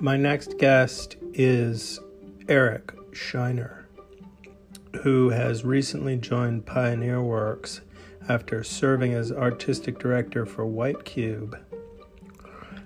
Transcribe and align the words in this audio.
My 0.00 0.16
next 0.16 0.58
guest 0.58 1.16
is 1.34 1.98
Eric 2.48 2.92
Shiner, 3.12 3.88
who 5.02 5.30
has 5.30 5.64
recently 5.64 6.16
joined 6.16 6.66
Pioneer 6.66 7.20
Works 7.20 7.80
after 8.28 8.62
serving 8.62 9.12
as 9.14 9.32
artistic 9.32 9.98
director 9.98 10.46
for 10.46 10.64
White 10.64 11.04
Cube. 11.04 11.58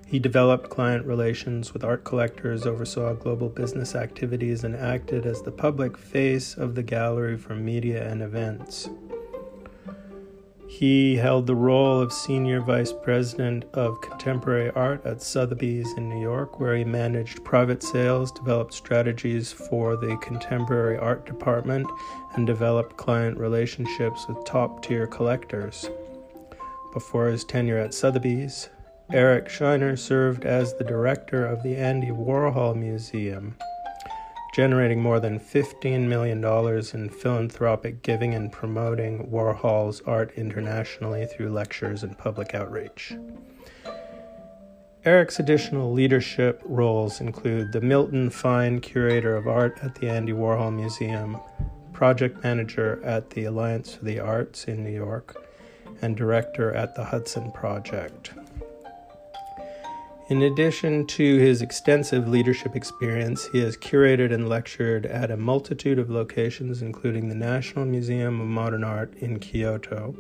He 0.07 0.19
developed 0.19 0.71
client 0.71 1.05
relations 1.05 1.75
with 1.75 1.85
art 1.85 2.03
collectors, 2.03 2.65
oversaw 2.65 3.13
global 3.13 3.51
business 3.51 3.95
activities, 3.95 4.65
and 4.65 4.75
acted 4.75 5.27
as 5.27 5.43
the 5.43 5.53
public 5.53 5.99
face 5.99 6.55
of 6.57 6.75
the 6.75 6.83
gallery 6.83 7.37
for 7.37 7.55
media 7.55 8.11
and 8.11 8.23
events. 8.23 8.89
He 10.79 11.17
held 11.17 11.47
the 11.47 11.55
role 11.55 12.01
of 12.01 12.15
Senior 12.15 12.63
Vice 12.63 12.95
President 12.95 13.67
of 13.75 14.01
Contemporary 14.01 14.71
Art 14.71 15.05
at 15.05 15.21
Sotheby's 15.21 15.93
in 15.99 16.09
New 16.09 16.21
York, 16.21 16.59
where 16.59 16.75
he 16.75 16.83
managed 16.83 17.45
private 17.45 17.83
sales, 17.83 18.33
developed 18.33 18.73
strategies 18.73 19.53
for 19.53 19.97
the 19.97 20.17
contemporary 20.23 20.97
art 20.97 21.27
department, 21.27 21.87
and 22.35 22.47
developed 22.47 22.97
client 22.97 23.37
relationships 23.37 24.27
with 24.27 24.45
top 24.47 24.83
tier 24.83 25.07
collectors. 25.07 25.91
Before 26.95 27.27
his 27.27 27.45
tenure 27.45 27.79
at 27.79 27.93
Sotheby's, 27.93 28.71
Eric 29.13 29.51
Shiner 29.51 29.95
served 29.95 30.47
as 30.47 30.75
the 30.75 30.85
director 30.85 31.45
of 31.45 31.63
the 31.63 31.77
Andy 31.77 32.11
Warhol 32.11 32.75
Museum 32.75 33.57
generating 34.53 35.01
more 35.01 35.19
than 35.19 35.41
$15 35.41 36.07
million 36.07 36.45
in 36.95 37.09
philanthropic 37.09 38.03
giving 38.03 38.35
and 38.35 38.53
promoting 38.53 39.27
Warhol's 39.31 40.03
art 40.03 40.33
internationally 40.37 41.27
through 41.27 41.51
lectures 41.51 42.03
and 42.03 42.17
public 42.17 42.55
outreach. 42.55 43.15
Eric's 45.05 45.41
additional 45.41 45.93
leadership 45.93 46.63
roles 46.65 47.21
include 47.21 47.73
the 47.73 47.81
Milton 47.81 48.31
Fine 48.31 48.81
Curator 48.83 49.35
of 49.35 49.49
Art 49.49 49.81
at 49.83 49.97
the 49.97 50.09
Andy 50.09 50.33
Warhol 50.33 50.73
Museum, 50.73 51.39
project 51.93 52.45
manager 52.45 53.01
at 53.03 53.31
the 53.31 53.45
Alliance 53.45 53.95
for 53.95 54.05
the 54.05 54.21
Arts 54.21 54.67
in 54.67 54.85
New 54.85 54.93
York, 54.93 55.45
and 56.03 56.17
director 56.17 56.73
at 56.73 56.95
the 56.95 57.05
Hudson 57.05 57.51
Project. 57.51 58.33
In 60.33 60.41
addition 60.41 61.07
to 61.09 61.37
his 61.37 61.61
extensive 61.61 62.27
leadership 62.27 62.75
experience, 62.75 63.51
he 63.53 63.61
has 63.61 63.77
curated 63.77 64.33
and 64.33 64.49
lectured 64.49 65.05
at 65.05 65.31
a 65.31 65.37
multitude 65.37 65.99
of 65.99 66.09
locations, 66.09 66.81
including 66.81 67.29
the 67.29 67.35
National 67.35 67.85
Museum 67.85 68.41
of 68.41 68.47
Modern 68.47 68.83
Art 68.83 69.13
in 69.19 69.39
Kyoto, 69.39 70.17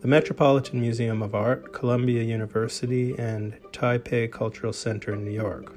the 0.00 0.08
Metropolitan 0.08 0.80
Museum 0.80 1.22
of 1.22 1.36
Art, 1.36 1.72
Columbia 1.72 2.24
University, 2.24 3.16
and 3.18 3.56
Taipei 3.70 4.28
Cultural 4.32 4.72
Center 4.72 5.14
in 5.14 5.24
New 5.24 5.30
York. 5.30 5.76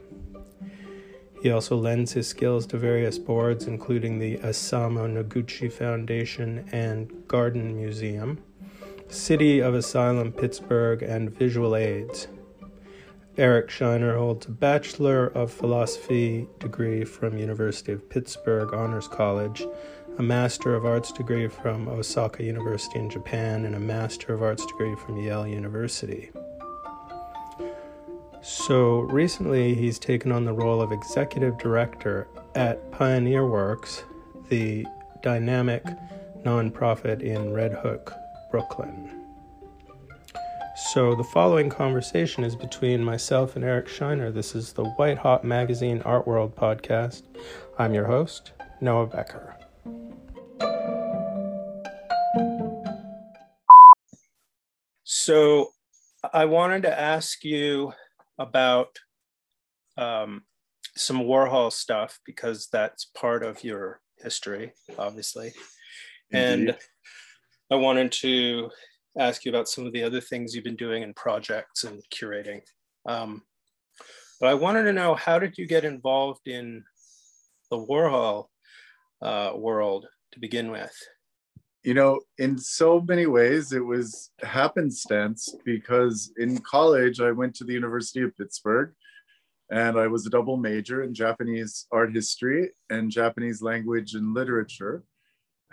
He 1.44 1.52
also 1.52 1.78
lends 1.78 2.14
his 2.14 2.28
skills 2.28 2.66
to 2.66 2.78
various 2.80 3.20
boards, 3.20 3.68
including 3.68 4.18
the 4.18 4.38
Isamu 4.38 5.08
Noguchi 5.14 5.72
Foundation 5.72 6.68
and 6.72 7.28
Garden 7.28 7.76
Museum, 7.76 8.44
City 9.10 9.60
of 9.60 9.76
Asylum 9.76 10.32
Pittsburgh, 10.32 11.04
and 11.04 11.30
Visual 11.30 11.76
Aids. 11.76 12.28
Eric 13.36 13.72
Shiner 13.72 14.16
holds 14.16 14.46
a 14.46 14.52
Bachelor 14.52 15.26
of 15.28 15.52
Philosophy 15.52 16.48
degree 16.60 17.04
from 17.04 17.36
University 17.36 17.92
of 17.92 18.08
Pittsburgh 18.08 18.72
Honors 18.76 19.08
College, 19.08 19.66
a 20.20 20.22
Master 20.22 20.76
of 20.76 20.86
Arts 20.86 21.12
degree 21.12 21.48
from 21.48 21.88
Osaka 21.88 22.44
University 22.44 23.00
in 23.00 23.10
Japan, 23.10 23.66
and 23.66 23.74
a 23.74 23.80
Master 23.80 24.36
of 24.36 24.44
Arts 24.44 24.64
degree 24.68 24.96
from 24.98 25.18
Yale 25.18 25.48
University. 25.48 26.30
So 28.44 29.00
recently, 29.00 29.74
he's 29.74 29.98
taken 29.98 30.32
on 30.32 30.46
the 30.46 30.54
role 30.54 30.80
of 30.80 30.92
executive 30.92 31.58
director 31.58 32.28
at 32.54 32.92
Pioneer 32.92 33.48
Works, 33.48 34.04
the 34.50 34.86
dynamic 35.24 35.84
nonprofit 36.44 37.24
in 37.24 37.52
Red 37.52 37.74
Hook, 37.74 38.14
Brooklyn. 38.52 39.23
So, 40.92 41.16
the 41.16 41.24
following 41.24 41.70
conversation 41.70 42.44
is 42.44 42.58
between 42.58 43.04
myself 43.04 43.56
and 43.56 43.64
Eric 43.64 43.88
Shiner. 43.88 44.32
This 44.32 44.54
is 44.54 44.74
the 44.74 44.84
White 44.84 45.18
Hot 45.18 45.46
Magazine 45.46 46.02
Art 46.02 46.28
World 46.28 46.56
podcast. 46.58 47.24
I'm 47.80 47.94
your 47.94 48.06
host, 48.06 48.52
Noah 48.82 49.08
Becker. 49.08 49.56
So, 55.06 55.70
I 56.34 56.46
wanted 56.46 56.84
to 56.84 57.00
ask 57.00 57.46
you 57.46 57.94
about 58.38 59.00
um, 59.98 60.44
some 60.98 61.22
Warhol 61.22 61.72
stuff 61.72 62.20
because 62.26 62.68
that's 62.72 63.06
part 63.06 63.44
of 63.44 63.64
your 63.64 64.02
history, 64.18 64.74
obviously. 65.00 65.54
Indeed. 66.30 66.70
And 66.70 66.78
I 67.72 67.76
wanted 67.76 68.12
to 68.12 68.70
ask 69.18 69.46
you 69.46 69.52
about 69.52 69.68
some 69.68 69.86
of 69.86 69.94
the 69.94 70.04
other 70.04 70.22
things 70.22 70.54
you've 70.54 70.64
been 70.64 70.76
doing 70.76 71.04
in 71.04 71.14
projects 71.14 71.84
and 71.84 72.02
curating. 72.14 72.62
Um, 73.06 73.44
but 74.40 74.50
I 74.50 74.54
wanted 74.56 74.84
to 74.84 74.94
know 74.94 75.16
how 75.16 75.40
did 75.40 75.58
you 75.58 75.68
get 75.68 75.86
involved 75.86 76.48
in 76.48 76.84
the 77.70 77.78
Warhol 77.78 78.48
uh, 79.22 79.52
world 79.56 80.08
to 80.34 80.40
begin 80.40 80.72
with? 80.72 80.94
You 81.84 81.94
know, 81.94 82.22
in 82.38 82.58
so 82.58 83.02
many 83.02 83.26
ways, 83.26 83.74
it 83.74 83.86
was 83.86 84.32
happenstance 84.42 85.54
because 85.66 86.32
in 86.38 86.60
college, 86.60 87.20
I 87.20 87.32
went 87.32 87.56
to 87.56 87.66
the 87.66 87.74
University 87.74 88.22
of 88.22 88.36
Pittsburgh 88.38 88.94
and 89.70 89.98
I 89.98 90.08
was 90.08 90.26
a 90.26 90.30
double 90.30 90.58
major 90.58 91.04
in 91.04 91.14
Japanese 91.14 91.88
art 91.92 92.14
history 92.14 92.70
and 92.90 93.12
Japanese 93.12 93.62
language 93.62 94.14
and 94.14 94.34
literature 94.34 95.04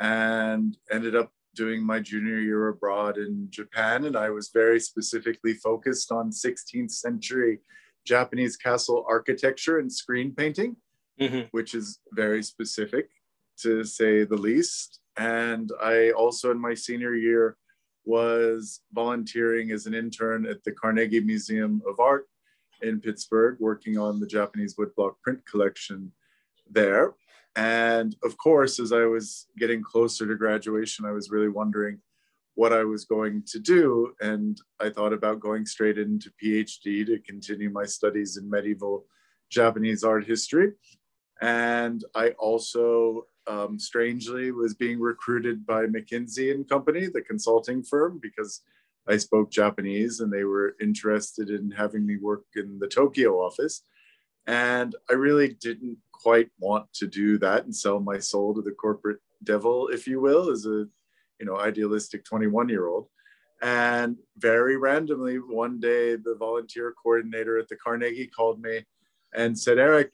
and 0.01 0.77
ended 0.91 1.15
up 1.15 1.33
doing 1.55 1.85
my 1.85 2.01
junior 2.01 2.39
year 2.39 2.69
abroad 2.69 3.19
in 3.19 3.49
Japan, 3.51 4.05
and 4.05 4.17
I 4.17 4.31
was 4.31 4.51
very 4.53 4.81
specifically 4.81 5.55
focused 5.55 6.13
on 6.13 6.31
16th 6.31 6.93
century 6.93 7.61
Japanese 8.07 8.57
castle 8.57 9.05
architecture 9.09 9.79
and 9.79 9.93
screen 9.93 10.35
painting, 10.35 10.77
mm-hmm. 11.21 11.49
which 11.51 11.75
is 11.75 12.01
very 12.13 12.43
specific 12.43 13.09
to 13.63 13.85
say 13.85 14.25
the 14.25 14.37
least. 14.37 15.01
And 15.17 15.71
I 15.83 16.11
also, 16.13 16.51
in 16.51 16.61
my 16.61 16.75
senior 16.75 17.15
year, 17.15 17.57
was 18.05 18.81
volunteering 18.93 19.71
as 19.71 19.87
an 19.87 19.95
intern 19.95 20.47
at 20.47 20.65
the 20.65 20.73
Carnegie 20.73 21.21
Museum 21.21 21.83
of 21.87 22.01
Art 22.01 22.27
in 22.83 23.01
Pittsburgh, 23.01 23.57
working 23.61 23.99
on 23.99 24.21
the 24.21 24.27
Japanese 24.27 24.77
woodblock 24.77 25.15
print 25.23 25.45
collection 25.47 26.13
there. 26.71 27.15
And 27.57 28.17
of 28.23 28.37
course, 28.39 28.79
as 28.79 28.93
I 28.93 29.05
was 29.07 29.47
getting 29.59 29.83
closer 29.83 30.27
to 30.27 30.37
graduation, 30.37 31.05
I 31.05 31.13
was 31.13 31.31
really 31.31 31.49
wondering 31.49 31.99
what 32.55 32.73
I 32.73 32.85
was 32.85 33.05
going 33.05 33.43
to 33.49 33.59
do. 33.59 34.13
And 34.21 34.61
I 34.81 34.91
thought 34.91 35.13
about 35.13 35.41
going 35.41 35.67
straight 35.67 35.99
into 35.99 36.33
PhD 36.43 37.07
to 37.07 37.19
continue 37.21 37.71
my 37.71 37.85
studies 37.85 38.37
in 38.37 38.49
medieval 38.49 39.07
Japanese 39.51 40.05
art 40.05 40.27
history. 40.27 40.73
And 41.41 42.05
I 42.15 42.31
also, 42.31 43.27
um, 43.47 43.79
strangely, 43.79 44.53
was 44.53 44.75
being 44.75 45.01
recruited 45.01 45.67
by 45.67 45.87
McKinsey 45.87 46.53
and 46.53 46.69
Company, 46.69 47.07
the 47.07 47.23
consulting 47.23 47.83
firm, 47.83 48.21
because 48.23 48.63
I 49.09 49.17
spoke 49.17 49.51
Japanese 49.51 50.21
and 50.21 50.31
they 50.31 50.45
were 50.45 50.77
interested 50.81 51.51
in 51.51 51.71
having 51.71 52.07
me 52.07 52.17
work 52.19 52.45
in 52.55 52.79
the 52.79 52.89
Tokyo 52.89 53.41
office. 53.41 53.83
And 54.47 54.95
I 55.09 55.15
really 55.15 55.57
didn't 55.61 55.99
quite 56.13 56.51
want 56.59 56.93
to 56.95 57.07
do 57.07 57.39
that 57.39 57.65
and 57.65 57.75
sell 57.75 58.01
my 58.01 58.19
soul 58.19 58.55
to 58.55 58.63
the 58.63 58.73
corporate 58.73 59.21
devil, 59.45 59.89
if 59.89 60.07
you 60.07 60.21
will, 60.21 60.51
as 60.51 60.67
a 60.67 60.87
you 61.39 61.47
know 61.47 61.59
idealistic 61.59 62.25
21 62.25 62.69
year 62.69 62.87
old. 62.87 63.09
And 63.63 64.17
very 64.39 64.77
randomly, 64.77 65.37
one 65.37 65.81
day, 65.81 66.17
the 66.17 66.35
volunteer 66.39 66.95
coordinator 67.03 67.59
at 67.59 67.69
the 67.69 67.77
Carnegie 67.77 68.27
called 68.27 68.61
me 68.61 68.87
and 69.35 69.59
said, 69.59 69.79
Eric, 69.79 70.13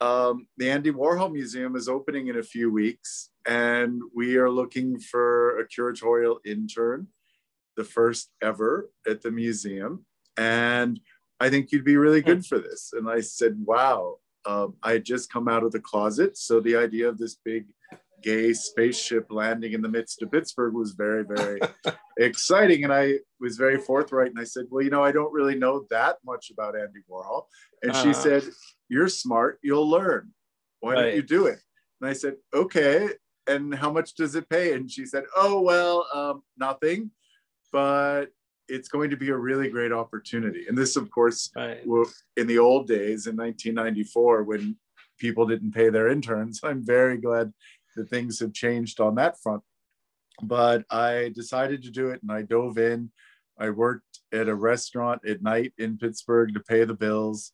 um, 0.00 0.46
the 0.58 0.70
Andy 0.70 0.90
Warhol 0.90 1.32
Museum 1.32 1.74
is 1.74 1.88
opening 1.88 2.28
in 2.28 2.36
a 2.36 2.42
few 2.42 2.70
weeks, 2.70 3.30
and 3.46 4.02
we 4.14 4.36
are 4.36 4.50
looking 4.50 4.98
for 4.98 5.58
a 5.58 5.66
curatorial 5.66 6.36
intern, 6.44 7.08
the 7.76 7.84
first 7.84 8.30
ever 8.42 8.90
at 9.08 9.22
the 9.22 9.30
museum. 9.30 10.04
And 10.36 11.00
I 11.40 11.50
think 11.50 11.70
you'd 11.70 11.84
be 11.84 11.96
really 11.96 12.22
good 12.22 12.46
for 12.46 12.58
this. 12.58 12.92
And 12.92 13.08
I 13.08 13.20
said, 13.20 13.56
wow, 13.64 14.16
um, 14.46 14.74
I 14.82 14.92
had 14.92 15.04
just 15.04 15.32
come 15.32 15.48
out 15.48 15.64
of 15.64 15.72
the 15.72 15.80
closet. 15.80 16.36
So 16.36 16.60
the 16.60 16.76
idea 16.76 17.08
of 17.08 17.18
this 17.18 17.36
big 17.44 17.66
gay 18.22 18.52
spaceship 18.52 19.26
landing 19.30 19.72
in 19.72 19.82
the 19.82 19.88
midst 19.88 20.22
of 20.22 20.32
Pittsburgh 20.32 20.74
was 20.74 20.92
very, 20.92 21.24
very 21.24 21.60
exciting. 22.18 22.84
And 22.84 22.92
I 22.92 23.18
was 23.40 23.56
very 23.56 23.78
forthright. 23.78 24.30
And 24.30 24.38
I 24.38 24.44
said, 24.44 24.66
Well, 24.70 24.82
you 24.82 24.90
know, 24.90 25.04
I 25.04 25.12
don't 25.12 25.32
really 25.32 25.56
know 25.56 25.86
that 25.90 26.16
much 26.24 26.50
about 26.50 26.78
Andy 26.78 27.00
Warhol. 27.10 27.44
And 27.82 27.92
uh-huh. 27.92 28.02
she 28.02 28.12
said, 28.14 28.44
You're 28.88 29.08
smart, 29.08 29.58
you'll 29.62 29.88
learn. 29.88 30.32
Why 30.80 30.94
right. 30.94 31.02
don't 31.02 31.16
you 31.16 31.22
do 31.22 31.46
it? 31.46 31.58
And 32.00 32.08
I 32.08 32.12
said, 32.12 32.36
Okay. 32.54 33.10
And 33.48 33.74
how 33.74 33.92
much 33.92 34.14
does 34.14 34.34
it 34.34 34.48
pay? 34.48 34.72
And 34.72 34.90
she 34.90 35.06
said, 35.06 35.24
Oh, 35.36 35.60
well, 35.60 36.06
um, 36.14 36.42
nothing. 36.56 37.10
But 37.72 38.26
it's 38.68 38.88
going 38.88 39.10
to 39.10 39.16
be 39.16 39.30
a 39.30 39.36
really 39.36 39.68
great 39.70 39.92
opportunity. 39.92 40.66
And 40.68 40.76
this, 40.76 40.96
of 40.96 41.10
course, 41.10 41.50
Right. 41.54 41.84
in 42.36 42.46
the 42.46 42.58
old 42.58 42.86
days 42.86 43.26
in 43.26 43.36
1994 43.36 44.44
when 44.44 44.76
people 45.18 45.46
didn't 45.46 45.72
pay 45.72 45.88
their 45.88 46.08
interns. 46.08 46.60
I'm 46.62 46.84
very 46.84 47.16
glad 47.16 47.52
that 47.96 48.08
things 48.10 48.40
have 48.40 48.52
changed 48.52 49.00
on 49.00 49.14
that 49.16 49.40
front. 49.40 49.62
But 50.42 50.84
I 50.90 51.32
decided 51.34 51.82
to 51.84 51.90
do 51.90 52.10
it 52.10 52.20
and 52.22 52.30
I 52.30 52.42
dove 52.42 52.76
in. 52.78 53.10
I 53.58 53.70
worked 53.70 54.20
at 54.32 54.48
a 54.48 54.54
restaurant 54.54 55.26
at 55.26 55.42
night 55.42 55.72
in 55.78 55.96
Pittsburgh 55.96 56.52
to 56.52 56.60
pay 56.60 56.84
the 56.84 56.94
bills 56.94 57.52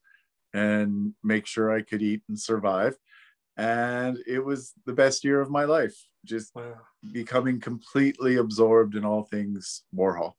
and 0.52 1.14
make 1.22 1.46
sure 1.46 1.70
I 1.70 1.82
could 1.82 2.02
eat 2.02 2.22
and 2.28 2.38
survive. 2.38 2.96
And 3.56 4.18
it 4.26 4.44
was 4.44 4.72
the 4.86 4.92
best 4.92 5.24
year 5.24 5.40
of 5.40 5.50
my 5.50 5.64
life, 5.64 5.94
just 6.24 6.54
Wow. 6.56 6.80
becoming 7.12 7.60
completely 7.60 8.36
absorbed 8.36 8.96
in 8.96 9.04
all 9.04 9.24
things 9.24 9.84
Warhol. 9.94 10.32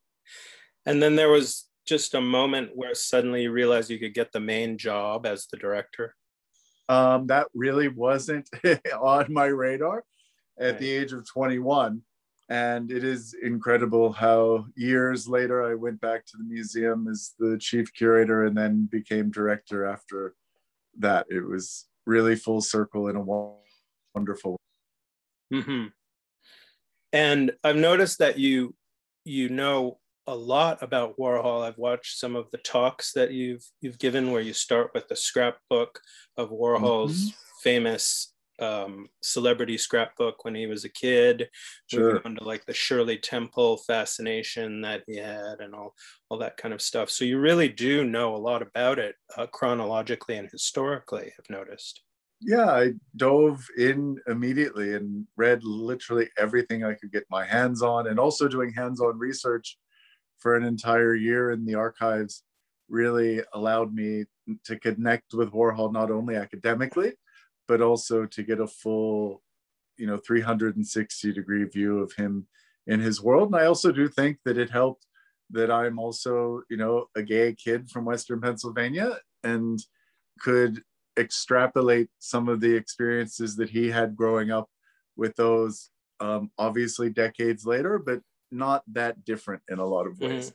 And 0.86 1.02
then 1.02 1.16
there 1.16 1.30
was 1.30 1.70
just 1.86 2.14
a 2.14 2.22
moment 2.22 2.72
where 2.76 2.94
suddenly 2.96 3.44
you 3.44 3.52
realized 3.52 3.90
you 3.90 4.00
could 4.00 4.14
get 4.14 4.32
the 4.32 4.40
main 4.40 4.78
job 4.78 5.26
as 5.26 5.48
the 5.48 5.58
director. 5.58 6.16
Um, 6.90 7.28
that 7.28 7.48
really 7.54 7.88
wasn't 7.88 8.50
on 9.02 9.32
my 9.34 9.46
radar 9.46 10.04
at 10.60 10.72
Right. 10.72 10.80
the 10.80 10.90
age 10.92 11.14
of 11.14 11.28
21. 11.28 12.02
And 12.50 12.92
it 12.92 13.04
is 13.04 13.34
incredible 13.42 14.12
how 14.12 14.66
years 14.76 15.28
later 15.28 15.64
I 15.64 15.76
went 15.76 16.00
back 16.02 16.26
to 16.28 16.38
the 16.38 16.44
museum 16.44 17.08
as 17.08 17.34
the 17.40 17.58
chief 17.58 17.94
curator 17.94 18.46
and 18.46 18.56
then 18.56 18.86
became 18.92 19.32
director 19.32 19.86
after 19.86 20.36
that. 21.00 21.26
It 21.30 21.42
was 21.48 21.88
really 22.06 22.36
full 22.36 22.62
circle 22.62 23.08
in 23.08 23.16
a 23.16 23.22
wo- 23.22 23.60
wonderful 24.14 24.58
hmm 25.52 25.86
And 27.12 27.52
I've 27.64 27.76
noticed 27.76 28.20
that 28.20 28.38
you 28.38 28.76
you 29.26 29.48
know 29.50 30.00
a 30.28 30.36
lot 30.36 30.82
about 30.82 31.18
Warhol. 31.18 31.64
I've 31.64 31.78
watched 31.78 32.18
some 32.20 32.36
of 32.36 32.50
the 32.52 32.58
talks 32.60 33.14
that 33.14 33.32
you've 33.32 33.64
you've 33.82 34.00
given 34.00 34.32
where 34.32 34.42
you 34.42 34.54
start 34.54 34.92
with 34.94 35.08
the 35.08 35.16
scrapbook 35.16 36.00
of 36.38 36.50
Warhol's 36.52 37.34
famous 37.62 38.34
um, 38.60 39.08
celebrity 39.22 39.78
scrapbook 39.78 40.46
when 40.46 40.56
he 40.56 40.68
was 40.68 40.86
a 40.86 40.90
kid, 40.90 41.50
moving 41.92 42.10
Sure. 42.16 42.22
on 42.26 42.36
to 42.36 42.44
like 42.44 42.66
the 42.66 42.74
Shirley 42.74 43.18
Temple 43.18 43.78
fascination 43.78 44.82
that 44.82 45.04
he 45.08 45.18
had 45.18 45.60
and 45.60 45.74
all 45.76 45.94
all 46.30 46.38
that 46.38 46.58
kind 46.58 46.74
of 46.74 46.82
stuff. 46.82 47.10
So 47.10 47.26
you 47.26 47.40
really 47.40 47.68
do 47.70 48.04
know 48.06 48.36
a 48.36 48.38
lot 48.38 48.62
about 48.62 49.00
it 49.00 49.16
uh, 49.38 49.48
chronologically 49.48 50.38
and 50.38 50.50
historically. 50.50 51.32
I've 51.38 51.50
noticed. 51.50 52.02
yeah, 52.42 52.70
I 52.72 52.94
dove 53.16 53.66
in 53.78 54.18
immediately 54.28 54.96
and 54.96 55.26
read 55.38 55.64
literally 55.64 56.30
everything 56.38 56.84
I 56.84 56.94
could 56.94 57.12
get 57.12 57.24
my 57.30 57.46
hands 57.46 57.82
on, 57.82 58.08
and 58.08 58.20
also 58.20 58.48
doing 58.48 58.72
hands 58.74 59.00
on 59.02 59.18
research 59.18 59.78
for 60.40 60.56
an 60.56 60.64
entire 60.64 61.16
year 61.16 61.52
in 61.52 61.66
the 61.66 61.76
archives 61.76 62.44
really 62.90 63.42
allowed 63.54 63.94
me 63.94 64.26
to 64.66 64.78
connect 64.78 65.34
with 65.34 65.52
Warhol 65.52 65.92
not 65.94 66.12
only 66.12 66.36
academically, 66.36 67.14
but 67.68 67.82
also 67.82 68.26
to 68.26 68.44
get 68.44 68.60
a 68.60 68.68
full, 68.68 69.42
you 69.98 70.06
know, 70.06 70.18
360 70.18 71.34
degree 71.34 71.64
view 71.66 72.00
of 72.00 72.14
him 72.14 72.48
in 72.88 73.00
his 73.00 73.22
world. 73.22 73.48
And 73.48 73.56
I 73.56 73.66
also 73.66 73.92
do 73.92 74.08
think 74.08 74.38
that 74.46 74.58
it 74.58 74.70
helped 74.70 75.06
that 75.52 75.72
I'm 75.72 76.00
also, 76.00 76.62
you 76.70 76.78
know, 76.78 77.06
a 77.16 77.24
gay 77.24 77.54
kid 77.54 77.90
from 77.90 78.06
Western 78.06 78.42
Pennsylvania 78.42 79.18
and 79.44 79.80
could 80.40 80.82
extrapolate 81.18 82.10
some 82.20 82.50
of 82.50 82.60
the 82.60 82.76
experiences 82.76 83.56
that 83.58 83.70
he 83.70 83.90
had 83.90 84.16
growing 84.16 84.52
up 84.52 84.70
with 85.16 85.36
those 85.36 85.90
um, 86.20 86.52
obviously 86.58 87.10
decades 87.10 87.66
later, 87.66 88.00
but 88.00 88.22
not 88.54 88.84
that 88.94 89.26
different 89.26 89.64
in 89.70 89.80
a 89.80 89.86
lot 89.86 90.08
of 90.08 90.14
mm-hmm. 90.14 90.36
ways. 90.36 90.54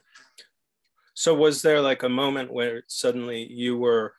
So 1.13 1.35
was 1.35 1.61
there 1.61 1.81
like 1.81 2.03
a 2.03 2.09
moment 2.09 2.53
where 2.53 2.83
suddenly 2.87 3.45
you 3.51 3.77
were 3.77 4.13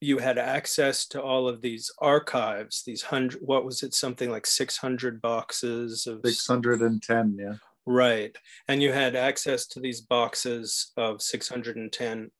you 0.00 0.18
had 0.18 0.36
access 0.36 1.06
to 1.06 1.22
all 1.22 1.48
of 1.48 1.62
these 1.62 1.90
archives, 1.98 2.82
these 2.84 3.02
hundred 3.02 3.40
what 3.42 3.64
was 3.64 3.82
it, 3.82 3.94
something 3.94 4.30
like 4.30 4.46
600 4.46 5.22
boxes 5.22 6.06
of 6.08 6.20
610, 6.24 7.36
yeah. 7.38 7.54
right. 7.86 8.36
And 8.66 8.82
you 8.82 8.92
had 8.92 9.14
access 9.14 9.66
to 9.68 9.80
these 9.80 10.00
boxes 10.00 10.92
of 10.96 11.22
610 11.22 12.30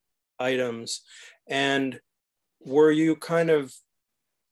items. 0.40 1.02
And 1.48 2.00
were 2.64 2.90
you 2.90 3.16
kind 3.16 3.50
of 3.50 3.72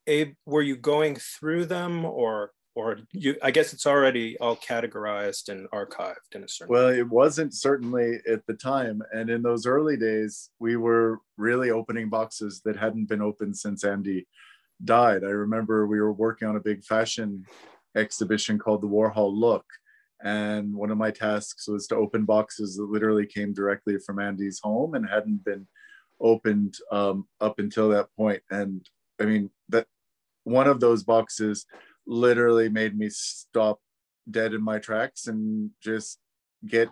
a 0.09 0.35
were 0.47 0.63
you 0.63 0.77
going 0.77 1.17
through 1.17 1.67
them 1.67 2.05
or 2.05 2.53
or 2.81 2.99
you 3.13 3.37
I 3.43 3.51
guess 3.51 3.73
it's 3.75 3.87
already 3.87 4.39
all 4.39 4.57
categorized 4.57 5.51
and 5.51 5.69
archived 5.71 6.33
in 6.35 6.45
a 6.45 6.49
certain 6.49 6.73
Well, 6.73 6.89
it 6.89 7.09
wasn't 7.09 7.55
certainly 7.55 8.21
at 8.29 8.47
the 8.47 8.55
time. 8.55 9.03
And 9.13 9.29
in 9.29 9.43
those 9.43 9.67
early 9.67 9.97
days, 9.97 10.51
we 10.59 10.77
were 10.77 11.21
really 11.37 11.71
opening 11.71 12.09
boxes 12.09 12.63
that 12.65 12.77
hadn't 12.77 13.09
been 13.09 13.23
opened 13.23 13.57
since 13.57 13.85
Andy 13.85 14.27
died. 14.85 15.25
I 15.25 15.35
remember 15.45 15.87
we 15.87 16.01
were 16.01 16.13
working 16.13 16.49
on 16.49 16.57
a 16.57 16.61
big 16.61 16.83
fashion 16.85 17.45
exhibition 17.95 18.59
called 18.59 18.81
the 18.81 18.89
Warhol 18.89 19.33
Look. 19.35 19.67
And 20.23 20.75
one 20.75 20.91
of 20.91 20.99
my 20.99 21.11
tasks 21.11 21.69
was 21.69 21.87
to 21.89 21.97
open 21.97 22.25
boxes 22.25 22.77
that 22.77 22.85
literally 22.85 23.27
came 23.27 23.53
directly 23.53 23.99
from 23.99 24.19
Andy's 24.19 24.61
home 24.63 24.95
and 24.95 25.09
hadn't 25.09 25.45
been 25.45 25.67
opened 26.21 26.77
um, 26.93 27.27
up 27.41 27.59
until 27.59 27.89
that 27.91 28.09
point. 28.17 28.43
And 28.51 28.87
I 29.21 29.25
mean, 29.25 29.51
that 29.71 29.87
one 30.45 30.67
of 30.67 30.81
those 30.81 31.03
boxes 31.03 31.67
literally 32.07 32.69
made 32.69 32.97
me 32.97 33.09
stop 33.11 33.81
dead 34.31 34.55
in 34.55 34.63
my 34.63 34.79
tracks 34.79 35.27
and 35.27 35.71
just 35.83 36.19
get 36.67 36.89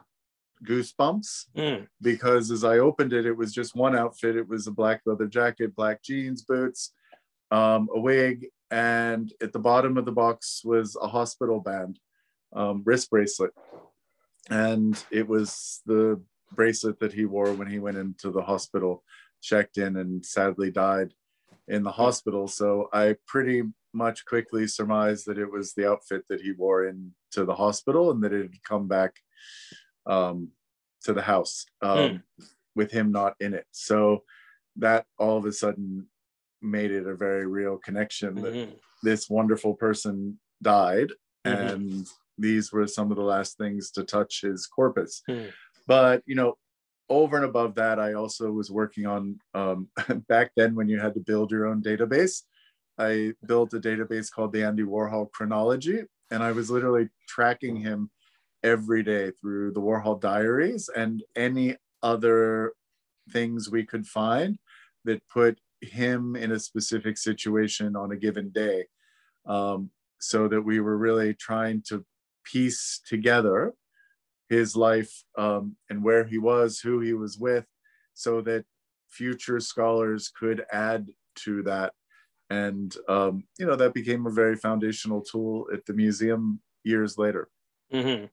goosebumps 0.65 1.47
Mm, 1.57 1.87
because 2.01 2.51
as 2.51 2.65
I 2.65 2.79
opened 2.79 3.13
it, 3.13 3.27
it 3.27 3.37
was 3.37 3.53
just 3.53 3.77
one 3.77 3.97
outfit. 3.97 4.37
It 4.37 4.49
was 4.49 4.67
a 4.67 4.73
black 4.73 5.03
leather 5.07 5.27
jacket, 5.27 5.77
black 5.77 6.03
jeans, 6.03 6.43
boots, 6.43 6.93
um, 7.51 7.89
a 7.95 8.01
wig, 8.01 8.47
and 8.71 9.33
at 9.41 9.53
the 9.53 9.59
bottom 9.59 9.97
of 9.97 10.05
the 10.05 10.13
box 10.13 10.63
was 10.65 10.97
a 11.01 11.09
hospital 11.09 11.61
band, 11.61 11.99
um, 12.55 12.83
wrist 12.85 13.11
bracelet. 13.11 13.53
And 14.51 15.03
it 15.11 15.29
was 15.29 15.81
the 15.87 16.21
bracelet 16.53 16.99
that 17.01 17.13
he 17.13 17.25
wore 17.25 17.53
when 17.53 17.69
he 17.69 17.79
went 17.79 17.99
into 17.99 18.31
the 18.31 18.43
hospital, 18.43 19.05
checked 19.43 19.79
in, 19.79 19.97
and 19.97 20.25
sadly 20.25 20.71
died 20.71 21.15
in 21.69 21.83
the 21.83 21.93
hospital. 21.93 22.49
So 22.49 22.89
I 22.93 23.17
pretty 23.27 23.63
much 23.93 24.25
quickly 24.25 24.67
surmised 24.67 25.27
that 25.27 25.39
it 25.39 25.51
was 25.51 25.75
the 25.75 25.89
outfit 25.89 26.25
that 26.29 26.41
he 26.41 26.53
wore 26.53 26.87
into 26.87 27.45
the 27.45 27.55
hospital 27.55 28.11
and 28.11 28.23
that 28.23 28.33
it 28.33 28.43
had 28.43 28.63
come 28.63 28.87
back 28.89 29.15
um, 30.07 30.49
to 31.05 31.13
the 31.13 31.23
house 31.23 31.65
um, 31.83 32.23
with 32.75 32.91
him 32.91 33.11
not 33.13 33.35
in 33.41 33.55
it. 33.55 33.67
So 33.73 34.23
that 34.77 35.07
all 35.19 35.37
of 35.37 35.45
a 35.45 35.53
sudden 35.53 36.07
made 36.61 36.91
it 36.91 37.07
a 37.07 37.15
very 37.15 37.47
real 37.47 37.79
connection 37.79 38.35
that 38.37 38.55
mhm. 38.55 38.73
this 39.03 39.29
wonderful 39.31 39.75
person 39.75 40.39
died 40.63 41.11
Mhm. 41.47 41.71
and 41.71 42.07
these 42.37 42.73
were 42.73 42.87
some 42.87 43.11
of 43.11 43.17
the 43.17 43.23
last 43.23 43.57
things 43.59 43.91
to 43.93 44.03
touch 44.05 44.41
his 44.43 44.67
corpus 44.67 45.23
Hmm. 45.29 45.47
but 45.87 46.23
you 46.27 46.35
know 46.35 46.59
over 47.09 47.37
and 47.37 47.45
above 47.45 47.77
that 47.77 48.01
i 48.01 48.15
also 48.15 48.51
was 48.51 48.71
working 48.73 49.07
on 49.07 49.39
um, 49.55 49.89
back 50.29 50.51
then 50.57 50.75
when 50.75 50.89
you 50.89 50.99
had 50.99 51.15
to 51.15 51.21
build 51.21 51.53
your 51.53 51.67
own 51.67 51.81
database 51.81 52.43
i 52.99 53.33
built 53.47 53.75
a 53.75 53.81
database 53.81 54.31
called 54.31 54.53
the 54.53 54.63
andy 54.63 54.83
warhol 54.83 55.31
chronology 55.33 56.01
and 56.31 56.43
i 56.43 56.53
was 56.53 56.71
literally 56.71 57.09
tracking 57.29 57.77
him 57.77 58.11
every 58.63 59.03
day 59.03 59.31
through 59.41 59.73
the 59.73 59.81
warhol 59.81 60.21
diaries 60.21 60.89
and 60.95 61.23
any 61.37 61.77
other 62.03 62.73
things 63.31 63.71
we 63.71 63.85
could 63.85 64.07
find 64.07 64.59
that 65.05 65.23
put 65.29 65.59
him 65.81 66.37
in 66.37 66.53
a 66.53 66.59
specific 66.59 67.17
situation 67.17 67.97
on 67.97 68.13
a 68.13 68.17
given 68.17 68.51
day. 68.51 68.87
Um, 69.47 69.91
so 70.21 70.49
that 70.49 70.63
we 70.63 70.81
were 70.81 70.99
really 70.99 71.35
trying 71.35 71.83
to 71.89 72.05
piece 72.45 73.01
together 73.07 73.73
his 74.49 74.75
life 74.75 75.23
um, 75.37 75.77
and 75.91 76.03
where 76.03 76.25
he 76.25 76.39
was 76.39 76.81
who 76.81 77.01
he 77.01 77.13
was 77.13 77.39
with 77.39 77.67
so 78.15 78.41
that 78.41 78.65
future 79.09 79.61
scholars 79.61 80.31
could 80.37 80.65
add 80.73 81.07
to 81.37 81.63
that 81.63 81.93
and 82.51 82.97
um, 83.09 83.45
you 83.59 83.67
know 83.67 83.77
that 83.77 83.95
became 83.95 84.27
a 84.27 84.31
very 84.31 84.57
foundational 84.57 85.21
tool 85.23 85.67
at 85.73 85.85
the 85.87 85.93
museum 85.95 86.61
years 86.85 87.19
later 87.19 87.51
hmm 87.91 88.29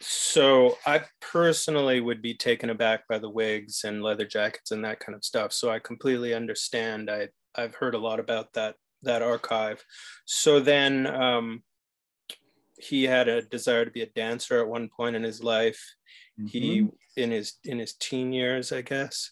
So 0.00 0.76
I 0.86 1.04
personally 1.20 2.00
would 2.00 2.20
be 2.20 2.34
taken 2.34 2.70
aback 2.70 3.08
by 3.08 3.18
the 3.18 3.30
wigs 3.30 3.84
and 3.84 4.02
leather 4.02 4.26
jackets 4.26 4.70
and 4.70 4.84
that 4.84 5.00
kind 5.00 5.14
of 5.16 5.24
stuff. 5.24 5.52
So 5.52 5.70
I 5.70 5.78
completely 5.78 6.34
understand. 6.34 7.10
I 7.10 7.28
I've 7.54 7.74
heard 7.76 7.94
a 7.94 7.98
lot 7.98 8.20
about 8.20 8.52
that 8.54 8.76
that 9.02 9.22
archive. 9.22 9.84
So 10.26 10.60
then 10.60 11.06
um, 11.06 11.62
he 12.78 13.04
had 13.04 13.28
a 13.28 13.42
desire 13.42 13.84
to 13.84 13.90
be 13.90 14.02
a 14.02 14.06
dancer 14.06 14.60
at 14.60 14.68
one 14.68 14.88
point 14.88 15.16
in 15.16 15.22
his 15.22 15.42
life. 15.42 15.94
He 16.44 16.84
Mhm. 16.84 16.90
in 17.16 17.30
his 17.30 17.54
in 17.64 17.78
his 17.78 17.94
teen 17.94 18.32
years, 18.32 18.72
I 18.72 18.82
guess. 18.82 19.30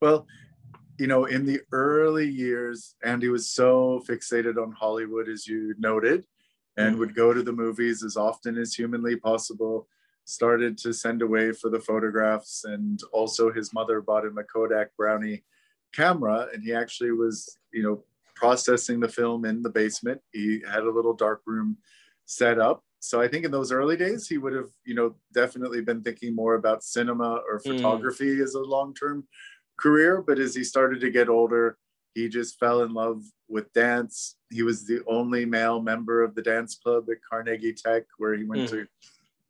Well, 0.00 0.26
you 1.00 1.06
know, 1.06 1.24
in 1.24 1.46
the 1.46 1.62
early 1.72 2.28
years, 2.28 2.94
Andy 3.02 3.30
was 3.30 3.50
so 3.50 4.04
fixated 4.06 4.62
on 4.62 4.70
Hollywood, 4.70 5.30
as 5.30 5.46
you 5.46 5.74
noted, 5.78 6.26
and 6.76 6.98
would 6.98 7.14
go 7.14 7.32
to 7.32 7.42
the 7.42 7.52
movies 7.52 8.04
as 8.04 8.18
often 8.18 8.58
as 8.58 8.74
humanly 8.74 9.16
possible, 9.16 9.88
started 10.26 10.76
to 10.76 10.92
send 10.92 11.22
away 11.22 11.52
for 11.52 11.70
the 11.70 11.80
photographs. 11.80 12.64
And 12.64 13.00
also, 13.12 13.50
his 13.50 13.72
mother 13.72 14.02
bought 14.02 14.26
him 14.26 14.36
a 14.36 14.44
Kodak 14.44 14.94
Brownie 14.94 15.42
camera, 15.94 16.48
and 16.52 16.62
he 16.62 16.74
actually 16.74 17.12
was, 17.12 17.56
you 17.72 17.82
know, 17.82 18.04
processing 18.34 19.00
the 19.00 19.08
film 19.08 19.46
in 19.46 19.62
the 19.62 19.70
basement. 19.70 20.20
He 20.34 20.60
had 20.70 20.82
a 20.82 20.90
little 20.90 21.14
dark 21.14 21.40
room 21.46 21.78
set 22.26 22.58
up. 22.58 22.84
So 22.98 23.22
I 23.22 23.28
think 23.28 23.46
in 23.46 23.50
those 23.50 23.72
early 23.72 23.96
days, 23.96 24.28
he 24.28 24.36
would 24.36 24.52
have, 24.52 24.68
you 24.84 24.94
know, 24.94 25.14
definitely 25.32 25.80
been 25.80 26.02
thinking 26.02 26.34
more 26.34 26.56
about 26.56 26.84
cinema 26.84 27.40
or 27.48 27.58
hmm. 27.64 27.70
photography 27.70 28.36
mm. 28.36 28.42
as 28.42 28.52
a 28.52 28.60
long-term 28.60 29.24
career. 29.80 30.22
But 30.26 30.38
as 30.38 30.54
he 30.54 30.64
started 30.64 31.00
to 31.00 31.10
get 31.10 31.28
older, 31.28 31.76
he 32.14 32.28
just 32.28 32.58
fell 32.58 32.82
in 32.82 32.92
love 32.92 33.22
with 33.48 33.72
dance. 33.72 34.36
He 34.50 34.62
was 34.62 34.86
the 34.86 35.00
only 35.06 35.44
male 35.44 35.80
member 35.80 36.22
of 36.22 36.34
the 36.34 36.42
dance 36.42 36.78
club 36.82 37.04
at 37.10 37.18
Carnegie 37.28 37.74
Tech, 37.74 38.04
where 38.18 38.34
he 38.34 38.44
went 38.44 38.62
mm. 38.62 38.70
to 38.70 38.86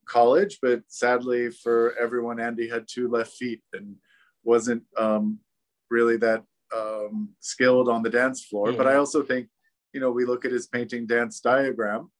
college. 0.06 0.58
But 0.60 0.82
sadly 0.88 1.50
for 1.50 1.94
everyone, 1.98 2.40
Andy 2.40 2.68
had 2.68 2.86
two 2.88 3.08
left 3.08 3.32
feet 3.32 3.62
and 3.72 3.96
wasn't 4.44 4.82
um, 4.98 5.38
really 5.90 6.16
that 6.18 6.44
um, 6.76 7.30
skilled 7.40 7.88
on 7.88 8.02
the 8.02 8.10
dance 8.10 8.44
floor. 8.44 8.68
Mm. 8.68 8.76
But 8.76 8.86
I 8.86 8.96
also 8.96 9.22
think, 9.22 9.48
you 9.92 10.00
know, 10.00 10.10
we 10.10 10.24
look 10.24 10.44
at 10.44 10.52
his 10.52 10.66
painting 10.66 11.06
Dance 11.06 11.40
Diagram, 11.40 12.10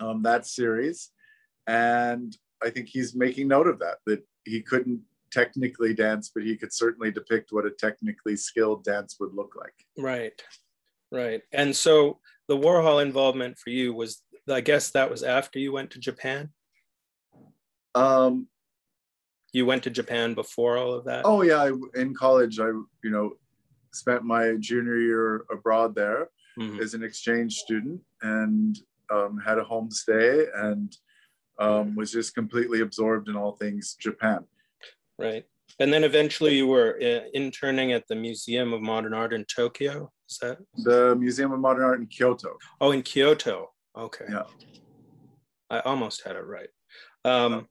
um, 0.00 0.22
that 0.22 0.46
series, 0.46 1.10
and 1.66 2.36
I 2.62 2.70
think 2.70 2.88
he's 2.88 3.14
making 3.14 3.48
note 3.48 3.66
of 3.66 3.78
that, 3.80 3.98
that 4.06 4.24
he 4.44 4.62
couldn't 4.62 5.02
technically 5.34 5.94
dance, 5.94 6.30
but 6.32 6.44
he 6.44 6.56
could 6.56 6.72
certainly 6.72 7.10
depict 7.10 7.52
what 7.52 7.66
a 7.66 7.70
technically 7.70 8.36
skilled 8.36 8.84
dance 8.84 9.16
would 9.18 9.34
look 9.34 9.54
like. 9.58 9.74
Right, 9.98 10.40
right. 11.10 11.42
And 11.52 11.74
so 11.74 12.20
the 12.46 12.56
Warhol 12.56 13.02
involvement 13.02 13.58
for 13.58 13.70
you 13.70 13.92
was, 13.92 14.22
I 14.48 14.60
guess 14.60 14.92
that 14.92 15.10
was 15.10 15.22
after 15.22 15.58
you 15.58 15.72
went 15.72 15.90
to 15.92 15.98
Japan? 15.98 16.50
Um, 17.94 18.48
you 19.52 19.66
went 19.66 19.84
to 19.84 19.90
Japan 19.90 20.34
before 20.34 20.76
all 20.76 20.94
of 20.94 21.04
that? 21.04 21.22
Oh 21.24 21.42
yeah, 21.42 21.62
I, 21.62 21.72
in 22.00 22.14
college, 22.14 22.58
I 22.58 22.66
you 22.66 23.10
know 23.10 23.32
spent 23.92 24.24
my 24.24 24.56
junior 24.58 24.98
year 24.98 25.44
abroad 25.52 25.94
there 25.94 26.28
mm-hmm. 26.58 26.80
as 26.80 26.94
an 26.94 27.04
exchange 27.04 27.54
student 27.54 28.00
and 28.22 28.78
um, 29.12 29.38
had 29.38 29.58
a 29.58 29.64
homestay 29.64 30.46
and 30.56 30.96
um, 31.60 31.94
was 31.94 32.10
just 32.10 32.34
completely 32.34 32.80
absorbed 32.80 33.28
in 33.28 33.36
all 33.36 33.52
things 33.52 33.96
Japan. 34.00 34.44
Right. 35.18 35.44
And 35.80 35.92
then 35.92 36.04
eventually 36.04 36.56
you 36.56 36.66
were 36.66 36.98
uh, 37.02 37.28
interning 37.34 37.92
at 37.92 38.06
the 38.08 38.14
Museum 38.14 38.72
of 38.72 38.82
Modern 38.82 39.14
Art 39.14 39.32
in 39.32 39.44
Tokyo. 39.44 40.10
Is 40.30 40.38
that 40.38 40.58
the 40.76 41.16
Museum 41.16 41.52
of 41.52 41.60
Modern 41.60 41.84
Art 41.84 42.00
in 42.00 42.06
Kyoto? 42.06 42.56
Oh, 42.80 42.92
in 42.92 43.02
Kyoto. 43.02 43.70
Okay. 43.96 44.26
Yeah. 44.28 44.42
I 45.70 45.80
almost 45.80 46.22
had 46.24 46.36
it 46.36 46.46
right. 46.46 46.68
Um, 47.24 47.68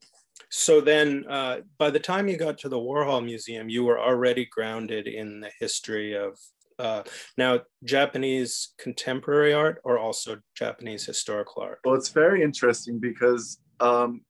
so 0.49 0.81
then, 0.81 1.25
uh, 1.29 1.57
by 1.77 1.89
the 1.89 1.99
time 1.99 2.27
you 2.27 2.37
got 2.37 2.57
to 2.59 2.69
the 2.69 2.77
Warhol 2.77 3.23
Museum, 3.23 3.69
you 3.69 3.83
were 3.83 3.99
already 3.99 4.45
grounded 4.45 5.07
in 5.07 5.39
the 5.39 5.51
history 5.59 6.13
of 6.15 6.37
uh, 6.79 7.03
now 7.37 7.61
Japanese 7.83 8.73
contemporary 8.77 9.53
art 9.53 9.79
or 9.83 9.97
also 9.97 10.37
Japanese 10.55 11.05
historical 11.05 11.61
art. 11.61 11.79
Well, 11.85 11.95
it's 11.95 12.09
very 12.09 12.43
interesting 12.43 12.99
because 12.99 13.59
um, 13.79 14.21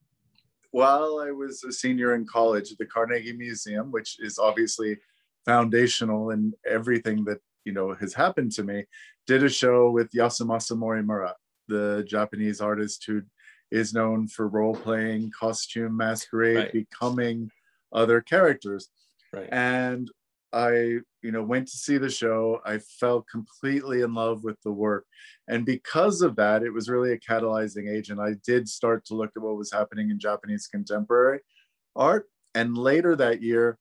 while 0.73 1.23
I 1.23 1.29
was 1.29 1.63
a 1.63 1.71
senior 1.71 2.15
in 2.15 2.25
college 2.25 2.71
at 2.71 2.79
the 2.79 2.85
Carnegie 2.87 3.37
Museum, 3.37 3.91
which 3.91 4.17
is 4.19 4.39
obviously 4.39 4.97
foundational 5.45 6.31
in 6.31 6.51
everything 6.67 7.23
that 7.25 7.37
you 7.63 7.73
know 7.73 7.93
has 7.93 8.13
happened 8.13 8.51
to 8.53 8.63
me, 8.63 8.85
did 9.27 9.43
a 9.43 9.49
show 9.49 9.91
with 9.91 10.09
Yasumasa 10.11 10.75
Morimura, 10.75 11.33
the 11.67 12.03
Japanese 12.07 12.59
artist 12.59 13.03
who 13.05 13.21
is 13.69 13.93
known 13.93 14.27
for 14.27 14.47
role 14.47 14.75
playing, 14.75 15.31
costume 15.39 15.95
masquerade, 15.95 16.57
right. 16.57 16.73
becoming 16.73 17.51
other 17.91 18.19
characters. 18.19 18.89
Right. 19.31 19.49
And 19.51 20.09
I, 20.53 20.99
you 21.23 21.31
know, 21.31 21.43
went 21.43 21.67
to 21.69 21.77
see 21.77 21.97
the 21.97 22.09
show. 22.09 22.61
I 22.63 22.77
fell 22.99 23.25
completely 23.29 24.01
in 24.01 24.13
love 24.13 24.43
with 24.43 24.61
the 24.63 24.71
work. 24.71 25.05
And 25.47 25.65
because 25.65 26.21
of 26.21 26.35
that, 26.35 26.63
it 26.63 26.71
was 26.71 26.89
really 26.89 27.11
a 27.11 27.19
catalyzing 27.19 27.89
agent. 27.89 28.19
I 28.19 28.35
did 28.45 28.69
start 28.69 29.03
to 29.05 29.15
look 29.15 29.31
at 29.35 29.41
what 29.41 29.57
was 29.57 29.71
happening 29.71 30.11
in 30.11 30.19
Japanese 30.19 30.67
contemporary 30.67 31.39
art. 31.95 32.29
And 32.53 32.77
later 32.77 33.15
that 33.15 33.41
year, 33.41 33.79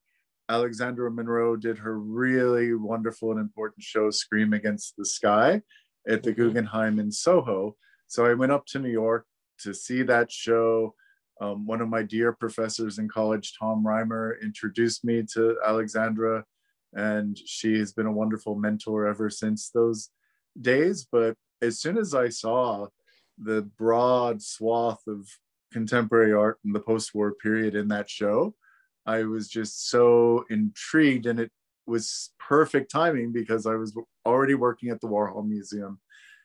Alexandra 0.48 1.10
Munroe 1.10 1.56
did 1.56 1.78
her 1.78 1.98
really 1.98 2.74
wonderful 2.74 3.30
and 3.30 3.40
important 3.40 3.82
show, 3.82 4.10
Scream 4.10 4.52
Against 4.52 4.94
the 4.96 5.04
Sky, 5.04 5.62
at 6.08 6.22
the 6.22 6.30
mm-hmm. 6.30 6.42
Guggenheim 6.42 6.98
in 6.98 7.12
Soho. 7.12 7.76
So 8.06 8.26
I 8.26 8.34
went 8.34 8.52
up 8.52 8.66
to 8.66 8.78
New 8.78 8.90
York 8.90 9.26
to 9.60 9.74
see 9.74 10.02
that 10.04 10.32
show. 10.32 10.94
Um, 11.40 11.66
one 11.66 11.80
of 11.80 11.88
my 11.88 12.02
dear 12.02 12.32
professors 12.32 12.98
in 12.98 13.08
college, 13.08 13.54
Tom 13.58 13.86
Rimer, 13.86 14.38
introduced 14.42 15.04
me 15.04 15.24
to 15.34 15.56
Alexandra 15.66 16.44
and 16.94 17.38
she 17.38 17.78
has 17.78 17.92
been 17.92 18.06
a 18.06 18.12
wonderful 18.12 18.54
mentor 18.54 19.06
ever 19.06 19.30
since 19.30 19.70
those 19.70 20.10
days. 20.60 21.06
But 21.10 21.36
as 21.60 21.80
soon 21.80 21.96
as 21.96 22.14
I 22.14 22.28
saw 22.28 22.88
the 23.38 23.62
broad 23.62 24.42
swath 24.42 25.02
of 25.06 25.26
contemporary 25.72 26.32
art 26.32 26.58
in 26.64 26.72
the 26.72 26.80
post-war 26.80 27.34
period 27.42 27.74
in 27.74 27.88
that 27.88 28.10
show, 28.10 28.54
I 29.06 29.24
was 29.24 29.48
just 29.48 29.88
so 29.90 30.44
intrigued, 30.50 31.26
and 31.26 31.40
it 31.40 31.50
was 31.86 32.30
perfect 32.38 32.90
timing 32.90 33.32
because 33.32 33.66
I 33.66 33.74
was 33.74 33.96
already 34.24 34.54
working 34.54 34.90
at 34.90 35.00
the 35.00 35.08
Warhol 35.08 35.46
Museum, 35.48 35.98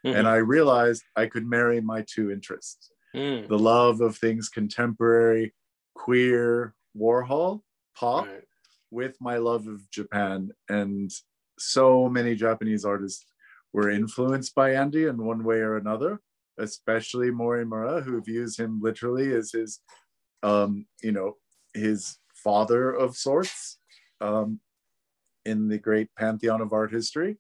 mm-hmm. 0.06 0.18
and 0.18 0.28
I 0.28 0.38
realized 0.38 1.04
I 1.16 1.28
could 1.28 1.46
marry 1.46 1.82
my 1.82 2.04
two 2.08 2.32
interests: 2.32 2.90
mm. 3.16 3.48
the 3.48 3.60
love 3.60 4.02
of 4.02 4.18
things 4.18 4.50
contemporary, 4.50 5.54
queer, 5.94 6.74
Warhol, 6.98 7.62
pop, 7.96 8.26
right 8.26 8.47
with 8.92 9.16
my 9.20 9.38
love 9.38 9.68
of 9.68 9.90
Japan. 9.92 10.52
And 10.70 11.12
so 11.60 12.08
many 12.10 12.36
Japanese 12.36 12.86
artists 12.86 13.26
were 13.74 13.90
influenced 13.90 14.56
by 14.56 14.74
Andy 14.74 15.06
in 15.06 15.24
one 15.24 15.44
way 15.44 15.58
or 15.58 15.78
another, 15.78 16.20
especially 16.58 17.30
Morimura, 17.30 18.04
who 18.04 18.22
views 18.22 18.58
him 18.58 18.80
literally 18.82 19.34
as 19.34 19.52
his, 19.52 19.80
um, 20.44 20.86
you 21.04 21.12
know, 21.12 21.36
his 21.74 22.18
father 22.34 22.92
of 22.92 23.16
sorts 23.16 23.78
um, 24.22 24.60
in 25.46 25.68
the 25.68 25.78
great 25.78 26.10
pantheon 26.18 26.62
of 26.62 26.74
art 26.74 26.92
history. 26.92 27.38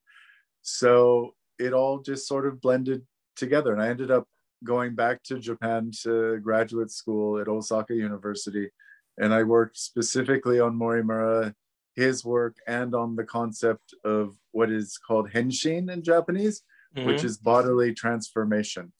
So 0.61 1.33
it 1.59 1.73
all 1.73 1.99
just 1.99 2.27
sort 2.27 2.45
of 2.45 2.61
blended 2.61 3.03
together. 3.35 3.71
And 3.71 3.81
I 3.81 3.89
ended 3.89 4.11
up 4.11 4.27
going 4.63 4.95
back 4.95 5.23
to 5.23 5.39
Japan 5.39 5.91
to 6.03 6.39
graduate 6.39 6.91
school 6.91 7.39
at 7.39 7.47
Osaka 7.47 7.93
University 7.93 8.69
and 9.17 9.33
I 9.33 9.43
worked 9.43 9.77
specifically 9.77 10.59
on 10.59 10.77
Morimura, 10.77 11.53
his 11.95 12.23
work, 12.23 12.57
and 12.67 12.93
on 12.93 13.15
the 13.15 13.23
concept 13.23 13.93
of 14.05 14.35
what 14.51 14.71
is 14.71 14.97
called 14.97 15.31
henshin 15.31 15.91
in 15.91 16.03
Japanese, 16.03 16.61
mm-hmm. 16.95 17.07
which 17.07 17.23
is 17.23 17.37
bodily 17.37 17.93
transformation, 17.93 18.93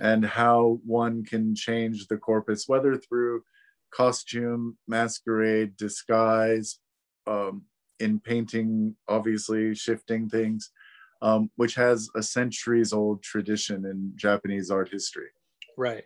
and 0.00 0.24
how 0.24 0.78
one 0.84 1.24
can 1.24 1.54
change 1.54 2.06
the 2.06 2.16
corpus, 2.16 2.68
whether 2.68 2.96
through 2.96 3.42
costume, 3.92 4.76
masquerade, 4.86 5.76
disguise, 5.76 6.78
um, 7.26 7.62
in 8.00 8.20
painting, 8.20 8.94
obviously 9.08 9.74
shifting 9.74 10.28
things, 10.28 10.70
um, 11.22 11.50
which 11.56 11.74
has 11.74 12.08
a 12.16 12.22
centuries 12.22 12.92
old 12.92 13.22
tradition 13.22 13.84
in 13.86 14.12
Japanese 14.16 14.70
art 14.70 14.90
history. 14.90 15.28
Right 15.76 16.04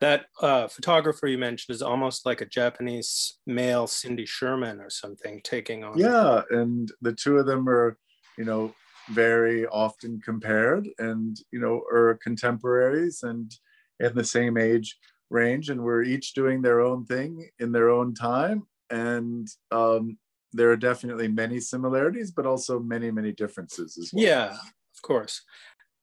that 0.00 0.26
uh, 0.40 0.68
photographer 0.68 1.26
you 1.26 1.38
mentioned 1.38 1.74
is 1.74 1.82
almost 1.82 2.26
like 2.26 2.40
a 2.40 2.46
Japanese 2.46 3.38
male 3.46 3.86
Cindy 3.86 4.26
Sherman 4.26 4.80
or 4.80 4.90
something 4.90 5.40
taking 5.42 5.84
on. 5.84 5.98
Yeah, 5.98 6.42
and 6.50 6.90
the 7.00 7.12
two 7.12 7.38
of 7.38 7.46
them 7.46 7.68
are, 7.68 7.96
you 8.36 8.44
know, 8.44 8.74
very 9.10 9.66
often 9.66 10.20
compared, 10.20 10.88
and 10.98 11.36
you 11.50 11.60
know, 11.60 11.82
are 11.90 12.18
contemporaries 12.22 13.22
and 13.22 13.54
in 14.00 14.14
the 14.14 14.24
same 14.24 14.58
age 14.58 14.96
range, 15.30 15.70
and 15.70 15.82
we're 15.82 16.02
each 16.02 16.34
doing 16.34 16.60
their 16.60 16.80
own 16.80 17.06
thing 17.06 17.48
in 17.58 17.72
their 17.72 17.88
own 17.88 18.14
time, 18.14 18.64
and 18.90 19.48
um, 19.70 20.18
there 20.52 20.70
are 20.70 20.76
definitely 20.76 21.28
many 21.28 21.60
similarities, 21.60 22.30
but 22.30 22.46
also 22.46 22.78
many 22.78 23.10
many 23.10 23.32
differences 23.32 23.96
as 23.96 24.10
well. 24.12 24.24
Yeah, 24.24 24.50
of 24.50 25.02
course. 25.02 25.42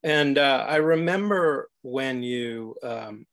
And 0.02 0.36
uh, 0.36 0.66
I 0.68 0.76
remember 0.76 1.70
when 1.82 2.22
you 2.22 2.76
um, 2.82 3.26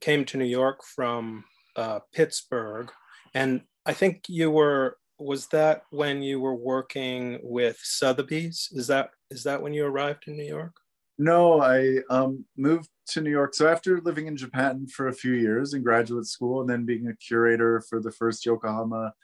came 0.00 0.24
to 0.26 0.36
New 0.36 0.44
York 0.44 0.80
from 0.84 1.44
uh, 1.76 2.00
Pittsburgh, 2.12 2.90
and 3.34 3.62
I 3.84 3.92
think 3.92 4.24
you 4.28 4.50
were 4.50 4.96
was 5.18 5.46
that 5.48 5.82
when 5.90 6.22
you 6.22 6.40
were 6.40 6.54
working 6.54 7.38
with 7.42 7.78
Sotheby's? 7.82 8.68
Is 8.72 8.86
that 8.88 9.10
is 9.30 9.42
that 9.44 9.62
when 9.62 9.72
you 9.72 9.84
arrived 9.84 10.24
in 10.26 10.36
New 10.36 10.44
York? 10.46 10.76
No, 11.18 11.62
I 11.62 12.00
um, 12.10 12.44
moved 12.56 12.90
to 13.08 13.22
New 13.22 13.30
York. 13.30 13.54
So 13.54 13.66
after 13.68 14.00
living 14.02 14.26
in 14.26 14.36
Japan 14.36 14.86
for 14.86 15.08
a 15.08 15.14
few 15.14 15.32
years 15.32 15.72
in 15.72 15.82
graduate 15.82 16.26
school, 16.26 16.60
and 16.60 16.68
then 16.68 16.84
being 16.84 17.08
a 17.08 17.16
curator 17.16 17.80
for 17.88 18.00
the 18.00 18.10
first 18.10 18.44
Yokohama 18.44 19.14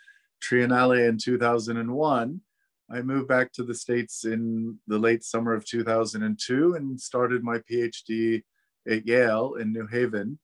Triennale 0.43 1.09
in 1.09 1.19
2001, 1.19 2.41
I 2.91 3.03
moved 3.03 3.29
back 3.29 3.53
to 3.53 3.63
the 3.63 3.75
States 3.75 4.25
in 4.25 4.79
the 4.87 4.99
late 4.99 5.23
summer 5.23 5.53
of 5.53 5.67
2002 5.67 6.75
and 6.75 6.99
started 6.99 7.45
my 7.45 7.59
PhD 7.59 8.43
at 8.89 9.07
Yale 9.07 9.55
in 9.55 9.73
New 9.73 9.87
Haven 9.87 10.39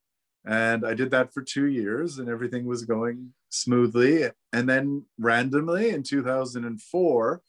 And 0.49 0.87
I 0.87 0.95
did 0.95 1.11
that 1.11 1.35
for 1.35 1.43
two 1.43 1.67
years 1.67 2.19
and 2.19 2.29
everything 2.29 2.65
was 2.65 2.87
going 2.87 3.35
smoothly. 3.51 4.31
And 4.55 4.67
then 4.67 5.05
randomly 5.19 5.91
in 5.91 6.03
2004, 6.03 7.43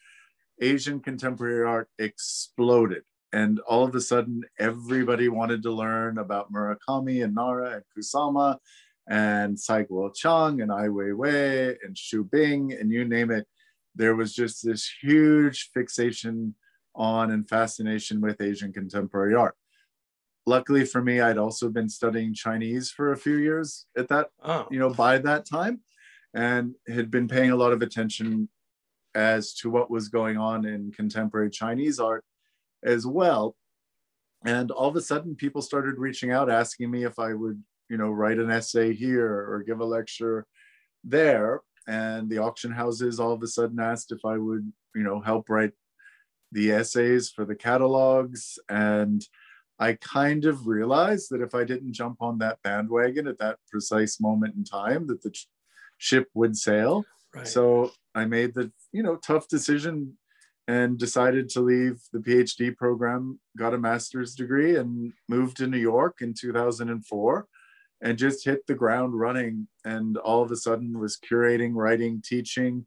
Asian 0.61 0.99
contemporary 0.99 1.65
art 1.65 1.87
exploded. 1.97 3.03
And 3.31 3.59
all 3.61 3.85
of 3.85 3.95
a 3.95 4.01
sudden, 4.01 4.43
everybody 4.59 5.29
wanted 5.29 5.63
to 5.63 5.71
learn 5.71 6.17
about 6.17 6.51
Murakami 6.51 7.23
and 7.23 7.33
Nara 7.33 7.75
and 7.75 7.83
Kusama 7.97 8.57
and 9.07 9.57
Cai 9.65 9.85
Guo-Qiang 9.85 10.61
and 10.61 10.69
Ai 10.69 10.87
Weiwei 10.87 11.77
and 11.81 11.95
Xu 11.95 12.29
Bing 12.29 12.73
and 12.73 12.91
you 12.91 13.05
name 13.05 13.31
it. 13.31 13.47
There 13.95 14.15
was 14.15 14.33
just 14.33 14.65
this 14.65 14.91
huge 15.01 15.69
fixation 15.73 16.53
on 16.95 17.31
and 17.31 17.47
fascination 17.47 18.19
with 18.19 18.41
Asian 18.41 18.73
contemporary 18.73 19.35
art. 19.35 19.55
Luckily 20.45 20.85
for 20.85 21.01
me, 21.01 21.21
I'd 21.21 21.37
also 21.37 21.69
been 21.69 21.89
studying 21.89 22.33
Chinese 22.33 22.89
for 22.89 23.11
a 23.11 23.17
few 23.17 23.37
years 23.37 23.85
at 23.97 24.07
that, 24.07 24.29
oh. 24.43 24.67
you 24.71 24.79
know, 24.79 24.89
by 24.89 25.17
that 25.19 25.45
time, 25.45 25.81
and 26.33 26.75
had 26.87 27.11
been 27.11 27.27
paying 27.27 27.51
a 27.51 27.55
lot 27.55 27.73
of 27.73 27.81
attention 27.81 28.49
as 29.15 29.53
to 29.53 29.69
what 29.69 29.91
was 29.91 30.09
going 30.09 30.37
on 30.37 30.65
in 30.65 30.91
contemporary 30.91 31.49
Chinese 31.49 31.99
art 31.99 32.23
as 32.83 33.05
well. 33.05 33.55
And 34.45 34.71
all 34.71 34.87
of 34.87 34.95
a 34.95 35.01
sudden, 35.01 35.35
people 35.35 35.61
started 35.61 35.97
reaching 35.97 36.31
out 36.31 36.49
asking 36.49 36.89
me 36.89 37.03
if 37.03 37.19
I 37.19 37.33
would, 37.33 37.61
you 37.89 37.97
know, 37.97 38.09
write 38.09 38.39
an 38.39 38.49
essay 38.49 38.93
here 38.93 39.27
or 39.27 39.63
give 39.63 39.81
a 39.81 39.85
lecture 39.85 40.45
there. 41.03 41.61
And 41.87 42.29
the 42.29 42.37
auction 42.37 42.71
houses 42.71 43.19
all 43.19 43.33
of 43.33 43.43
a 43.43 43.47
sudden 43.47 43.79
asked 43.79 44.11
if 44.11 44.23
I 44.23 44.37
would, 44.37 44.71
you 44.95 45.03
know, 45.03 45.19
help 45.19 45.49
write 45.49 45.73
the 46.51 46.71
essays 46.71 47.29
for 47.29 47.45
the 47.45 47.55
catalogs. 47.55 48.57
And 48.69 49.25
I 49.79 49.93
kind 49.93 50.45
of 50.45 50.67
realized 50.67 51.29
that 51.31 51.41
if 51.41 51.55
I 51.55 51.63
didn't 51.63 51.93
jump 51.93 52.21
on 52.21 52.37
that 52.39 52.61
bandwagon 52.63 53.27
at 53.27 53.39
that 53.39 53.59
precise 53.69 54.19
moment 54.19 54.55
in 54.55 54.63
time, 54.63 55.07
that 55.07 55.21
the 55.21 55.33
ship 55.97 56.27
would 56.33 56.57
sail. 56.57 57.05
Right. 57.33 57.47
So 57.47 57.91
I 58.13 58.25
made 58.25 58.53
the 58.53 58.71
you 58.91 59.03
know 59.03 59.15
tough 59.15 59.47
decision 59.47 60.17
and 60.67 60.99
decided 60.99 61.49
to 61.49 61.61
leave 61.61 61.99
the 62.13 62.19
PhD 62.19 62.75
program, 62.75 63.39
got 63.57 63.73
a 63.73 63.77
master's 63.77 64.35
degree, 64.35 64.75
and 64.75 65.13
moved 65.27 65.57
to 65.57 65.67
New 65.67 65.79
York 65.79 66.17
in 66.21 66.33
2004 66.33 67.47
and 68.01 68.17
just 68.17 68.45
hit 68.45 68.65
the 68.67 68.75
ground 68.75 69.19
running. 69.19 69.67
And 69.83 70.17
all 70.17 70.43
of 70.43 70.51
a 70.51 70.55
sudden 70.55 70.99
was 70.99 71.17
curating, 71.17 71.71
writing, 71.73 72.21
teaching 72.23 72.85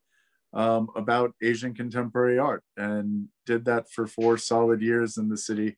um, 0.52 0.90
about 0.94 1.34
Asian 1.42 1.74
contemporary 1.74 2.38
art 2.38 2.62
and 2.76 3.28
did 3.46 3.64
that 3.64 3.90
for 3.90 4.06
four 4.06 4.38
solid 4.38 4.80
years 4.80 5.16
in 5.16 5.28
the 5.28 5.36
city 5.36 5.76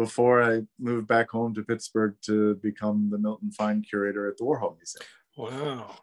before 0.00 0.42
I 0.42 0.62
moved 0.78 1.06
back 1.06 1.28
home 1.28 1.52
to 1.52 1.62
Pittsburgh 1.62 2.14
to 2.22 2.54
become 2.62 3.10
the 3.10 3.18
Milton 3.18 3.52
Fine 3.52 3.82
curator 3.82 4.26
at 4.28 4.38
the 4.38 4.44
Warhol 4.44 4.74
Museum. 4.78 5.04
Wow. 5.36 5.94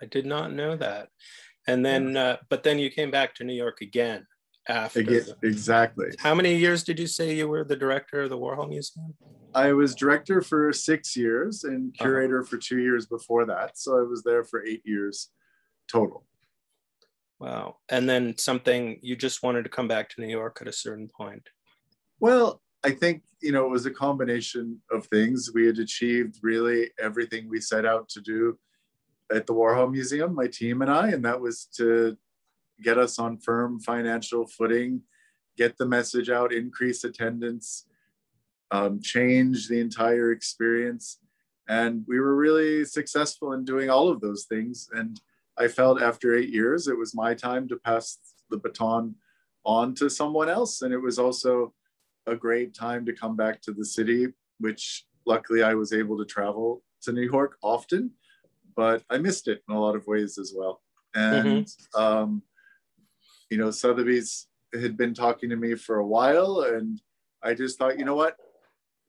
I 0.00 0.06
did 0.06 0.24
not 0.24 0.54
know 0.54 0.76
that. 0.76 1.10
And 1.68 1.84
then, 1.84 2.16
uh, 2.16 2.38
but 2.48 2.62
then 2.62 2.78
you 2.78 2.88
came 2.88 3.10
back 3.10 3.34
to 3.34 3.44
New 3.44 3.52
York 3.52 3.82
again 3.82 4.26
after. 4.66 5.00
Again, 5.00 5.26
exactly. 5.42 6.06
How 6.18 6.34
many 6.34 6.56
years 6.56 6.84
did 6.84 6.98
you 6.98 7.06
say 7.06 7.34
you 7.34 7.46
were 7.46 7.64
the 7.64 7.76
director 7.76 8.22
of 8.22 8.30
the 8.30 8.38
Warhol 8.38 8.70
Museum? 8.70 9.14
I 9.54 9.74
was 9.74 9.94
director 9.94 10.40
for 10.40 10.72
six 10.72 11.14
years 11.14 11.64
and 11.64 11.92
uh-huh. 11.92 12.02
curator 12.02 12.40
uh-huh. 12.40 12.48
for 12.48 12.56
two 12.56 12.78
years 12.78 13.04
before 13.04 13.44
that. 13.44 13.76
So 13.76 13.98
I 13.98 14.04
was 14.04 14.22
there 14.22 14.44
for 14.44 14.64
eight 14.64 14.82
years 14.86 15.28
total. 15.92 16.24
Wow. 17.38 17.76
And 17.90 18.08
then 18.08 18.38
something 18.38 18.98
you 19.02 19.16
just 19.16 19.42
wanted 19.42 19.64
to 19.64 19.68
come 19.68 19.86
back 19.86 20.08
to 20.08 20.22
New 20.22 20.28
York 20.28 20.58
at 20.62 20.68
a 20.68 20.72
certain 20.72 21.08
point. 21.08 21.46
Well, 22.20 22.62
I 22.84 22.90
think, 22.90 23.22
you 23.40 23.50
know, 23.50 23.64
it 23.64 23.70
was 23.70 23.86
a 23.86 23.90
combination 23.90 24.80
of 24.90 25.06
things. 25.06 25.50
We 25.54 25.66
had 25.66 25.78
achieved 25.78 26.40
really 26.42 26.90
everything 27.00 27.48
we 27.48 27.60
set 27.60 27.86
out 27.86 28.10
to 28.10 28.20
do 28.20 28.58
at 29.34 29.46
the 29.46 29.54
Warhol 29.54 29.90
Museum, 29.90 30.34
my 30.34 30.46
team 30.46 30.82
and 30.82 30.90
I, 30.90 31.08
and 31.08 31.24
that 31.24 31.40
was 31.40 31.64
to 31.78 32.16
get 32.82 32.98
us 32.98 33.18
on 33.18 33.38
firm 33.38 33.80
financial 33.80 34.46
footing, 34.46 35.00
get 35.56 35.78
the 35.78 35.86
message 35.86 36.28
out, 36.28 36.52
increase 36.52 37.04
attendance, 37.04 37.86
um, 38.70 39.00
change 39.00 39.68
the 39.68 39.80
entire 39.80 40.30
experience. 40.32 41.20
And 41.68 42.04
we 42.06 42.20
were 42.20 42.36
really 42.36 42.84
successful 42.84 43.54
in 43.54 43.64
doing 43.64 43.88
all 43.88 44.10
of 44.10 44.20
those 44.20 44.44
things. 44.44 44.90
And 44.92 45.18
I 45.56 45.68
felt 45.68 46.02
after 46.02 46.36
eight 46.36 46.50
years, 46.50 46.86
it 46.86 46.98
was 46.98 47.14
my 47.14 47.32
time 47.32 47.66
to 47.68 47.76
pass 47.76 48.18
the 48.50 48.58
baton 48.58 49.14
on 49.64 49.94
to 49.94 50.10
someone 50.10 50.50
else. 50.50 50.82
And 50.82 50.92
it 50.92 51.00
was 51.00 51.18
also 51.18 51.72
a 52.26 52.36
great 52.36 52.74
time 52.74 53.04
to 53.06 53.12
come 53.12 53.36
back 53.36 53.60
to 53.62 53.72
the 53.72 53.84
city, 53.84 54.28
which 54.58 55.04
luckily 55.26 55.62
I 55.62 55.74
was 55.74 55.92
able 55.92 56.18
to 56.18 56.24
travel 56.24 56.82
to 57.02 57.12
New 57.12 57.22
York 57.22 57.56
often 57.62 58.12
but 58.76 59.02
I 59.10 59.18
missed 59.18 59.48
it 59.48 59.62
in 59.68 59.74
a 59.74 59.80
lot 59.80 59.96
of 59.96 60.06
ways 60.06 60.38
as 60.38 60.52
well. 60.56 60.82
And 61.14 61.66
mm-hmm. 61.66 62.00
um, 62.00 62.42
you 63.50 63.58
know, 63.58 63.70
Sotheby's 63.70 64.48
had 64.72 64.96
been 64.96 65.14
talking 65.14 65.50
to 65.50 65.56
me 65.56 65.74
for 65.74 65.96
a 65.96 66.06
while, 66.06 66.60
and 66.60 67.00
I 67.42 67.54
just 67.54 67.78
thought, 67.78 67.98
you 67.98 68.04
know 68.04 68.16
what? 68.16 68.36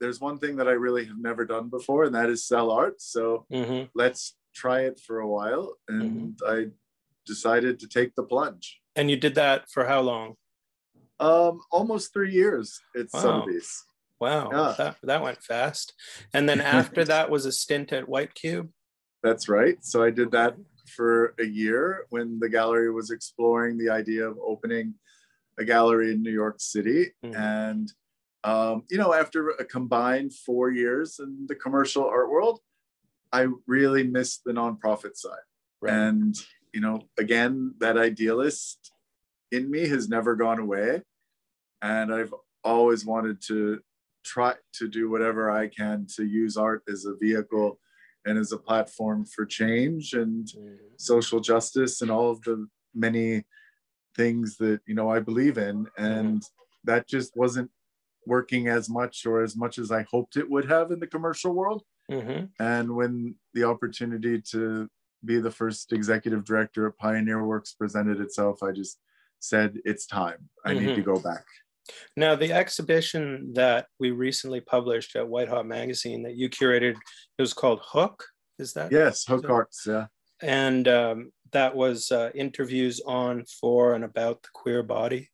There's 0.00 0.20
one 0.20 0.38
thing 0.38 0.56
that 0.56 0.68
I 0.68 0.72
really 0.72 1.04
have 1.06 1.18
never 1.18 1.44
done 1.44 1.68
before, 1.68 2.04
and 2.04 2.14
that 2.14 2.28
is 2.28 2.46
sell 2.46 2.70
art. 2.70 3.00
So 3.00 3.46
mm-hmm. 3.52 3.86
let's 3.94 4.36
try 4.54 4.82
it 4.82 5.00
for 5.00 5.20
a 5.20 5.28
while. 5.28 5.74
And 5.88 6.36
mm-hmm. 6.36 6.50
I 6.50 6.70
decided 7.26 7.80
to 7.80 7.88
take 7.88 8.14
the 8.14 8.22
plunge. 8.22 8.80
And 8.94 9.10
you 9.10 9.16
did 9.16 9.34
that 9.34 9.68
for 9.70 9.86
how 9.86 10.00
long? 10.00 10.36
Um, 11.18 11.60
almost 11.70 12.12
three 12.12 12.32
years 12.32 12.78
at 12.96 13.06
wow. 13.12 13.20
Sotheby's. 13.20 13.84
Wow, 14.20 14.50
yeah. 14.50 14.74
that, 14.78 14.96
that 15.02 15.22
went 15.22 15.42
fast. 15.42 15.92
And 16.32 16.48
then 16.48 16.60
after 16.60 17.04
that 17.06 17.30
was 17.30 17.46
a 17.46 17.52
stint 17.52 17.92
at 17.92 18.08
White 18.08 18.34
Cube. 18.34 18.70
That's 19.22 19.48
right. 19.48 19.76
So 19.84 20.02
I 20.02 20.10
did 20.10 20.30
that 20.32 20.56
for 20.94 21.34
a 21.40 21.44
year 21.44 22.06
when 22.10 22.38
the 22.38 22.48
gallery 22.48 22.90
was 22.90 23.10
exploring 23.10 23.76
the 23.76 23.90
idea 23.90 24.26
of 24.26 24.38
opening 24.44 24.94
a 25.58 25.64
gallery 25.64 26.12
in 26.12 26.22
New 26.22 26.32
York 26.32 26.56
City. 26.58 27.12
Mm-hmm. 27.24 27.34
And, 27.34 27.92
um, 28.44 28.84
you 28.90 28.98
know, 28.98 29.12
after 29.12 29.50
a 29.50 29.64
combined 29.64 30.32
four 30.34 30.70
years 30.70 31.18
in 31.18 31.46
the 31.48 31.54
commercial 31.54 32.04
art 32.04 32.30
world, 32.30 32.60
I 33.32 33.48
really 33.66 34.06
missed 34.06 34.42
the 34.44 34.52
nonprofit 34.52 35.16
side. 35.16 35.38
Right. 35.80 35.92
And, 35.92 36.34
you 36.72 36.80
know, 36.80 37.02
again, 37.18 37.74
that 37.80 37.98
idealist 37.98 38.92
in 39.52 39.70
me 39.70 39.88
has 39.88 40.08
never 40.08 40.34
gone 40.34 40.58
away. 40.58 41.02
And 41.82 42.12
I've 42.12 42.34
always 42.64 43.04
wanted 43.04 43.40
to 43.42 43.80
try 44.24 44.54
to 44.74 44.88
do 44.88 45.08
whatever 45.08 45.50
I 45.50 45.68
can 45.68 46.06
to 46.16 46.24
use 46.24 46.56
art 46.56 46.82
as 46.88 47.04
a 47.04 47.14
vehicle 47.14 47.78
and 48.26 48.36
as 48.36 48.50
a 48.50 48.58
platform 48.58 49.24
for 49.24 49.46
change 49.46 50.12
and 50.12 50.46
mm-hmm. 50.46 50.74
social 50.96 51.40
justice 51.40 52.02
and 52.02 52.10
all 52.10 52.30
of 52.30 52.42
the 52.42 52.66
many 52.92 53.44
things 54.16 54.56
that 54.56 54.80
you 54.86 54.94
know 54.94 55.08
I 55.08 55.20
believe 55.20 55.58
in 55.58 55.86
and 55.96 56.40
mm-hmm. 56.40 56.84
that 56.84 57.06
just 57.06 57.36
wasn't 57.36 57.70
working 58.26 58.66
as 58.66 58.90
much 58.90 59.24
or 59.26 59.42
as 59.42 59.56
much 59.56 59.78
as 59.78 59.92
I 59.92 60.02
hoped 60.10 60.36
it 60.36 60.50
would 60.50 60.68
have 60.68 60.90
in 60.90 60.98
the 60.98 61.06
commercial 61.06 61.52
world 61.52 61.84
mm-hmm. 62.10 62.46
and 62.58 62.96
when 62.96 63.36
the 63.54 63.62
opportunity 63.64 64.42
to 64.50 64.88
be 65.24 65.38
the 65.38 65.50
first 65.50 65.92
executive 65.92 66.44
director 66.44 66.86
of 66.86 66.98
Pioneer 66.98 67.44
Works 67.44 67.74
presented 67.74 68.20
itself 68.20 68.62
I 68.62 68.72
just 68.72 68.98
said 69.40 69.78
it's 69.84 70.06
time 70.06 70.48
I 70.64 70.74
need 70.74 70.86
to 70.86 71.02
mm-hmm. 71.02 71.14
go 71.14 71.20
back 71.20 71.44
now, 72.16 72.34
the 72.34 72.52
exhibition 72.52 73.52
that 73.54 73.86
we 73.98 74.10
recently 74.10 74.60
published 74.60 75.16
at 75.16 75.28
White 75.28 75.48
Hot 75.48 75.66
Magazine 75.66 76.22
that 76.22 76.36
you 76.36 76.48
curated, 76.48 76.94
it 76.94 77.42
was 77.42 77.52
called 77.52 77.80
Hook. 77.82 78.24
Is 78.58 78.72
that? 78.72 78.90
Yes, 78.90 79.24
Hook 79.24 79.44
so, 79.46 79.52
Arts. 79.52 79.84
Yeah. 79.86 80.06
And 80.42 80.88
um, 80.88 81.32
that 81.52 81.74
was 81.74 82.10
uh, 82.10 82.30
interviews 82.34 83.00
on, 83.06 83.44
for, 83.60 83.94
and 83.94 84.04
about 84.04 84.42
the 84.42 84.48
queer 84.52 84.82
body. 84.82 85.30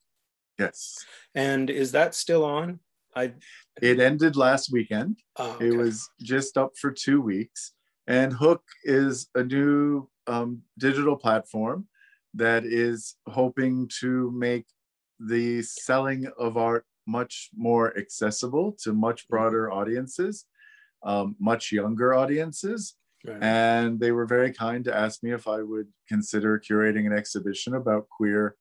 Yes. 0.59 1.05
And 1.35 1.71
is 1.71 1.93
that 1.93 2.15
still 2.15 2.45
on? 2.45 2.81
I. 3.15 3.33
It 3.81 4.01
ended 4.01 4.37
last 4.37 4.71
weekend. 4.73 5.19
Oh, 5.37 5.53
okay. 5.53 5.69
It 5.69 5.77
was 5.77 6.09
just 6.21 6.57
up 6.57 6.73
for 6.81 6.91
two 6.91 7.21
weeks. 7.21 7.73
And 8.07 8.33
Hook 8.33 8.62
is 8.85 9.29
a 9.35 9.45
new 9.45 10.09
um, 10.27 10.62
digital 10.79 11.17
platform 11.17 11.87
that 12.35 12.64
is 12.64 13.16
hoping 13.27 13.88
to 14.01 14.31
make 14.33 14.66
the 15.18 15.62
selling 15.62 16.27
of 16.38 16.57
art 16.57 16.85
much 17.07 17.51
more 17.57 17.97
accessible 17.97 18.77
to 18.83 18.92
much 18.92 19.23
mm-hmm. 19.23 19.35
broader 19.35 19.71
audiences, 19.71 20.47
um, 21.03 21.37
much 21.38 21.73
younger 21.73 22.14
audiences. 22.14 22.95
And 23.40 24.01
they 24.01 24.11
were 24.11 24.27
very 24.27 24.53
kind 24.53 24.85
to 24.85 24.95
ask 24.95 25.23
me 25.23 25.31
if 25.31 25.47
I 25.47 25.62
would 25.62 25.87
consider 26.09 26.59
curating 26.59 27.07
an 27.07 27.12
exhibition 27.12 27.75
about 27.75 28.09
queer 28.09 28.57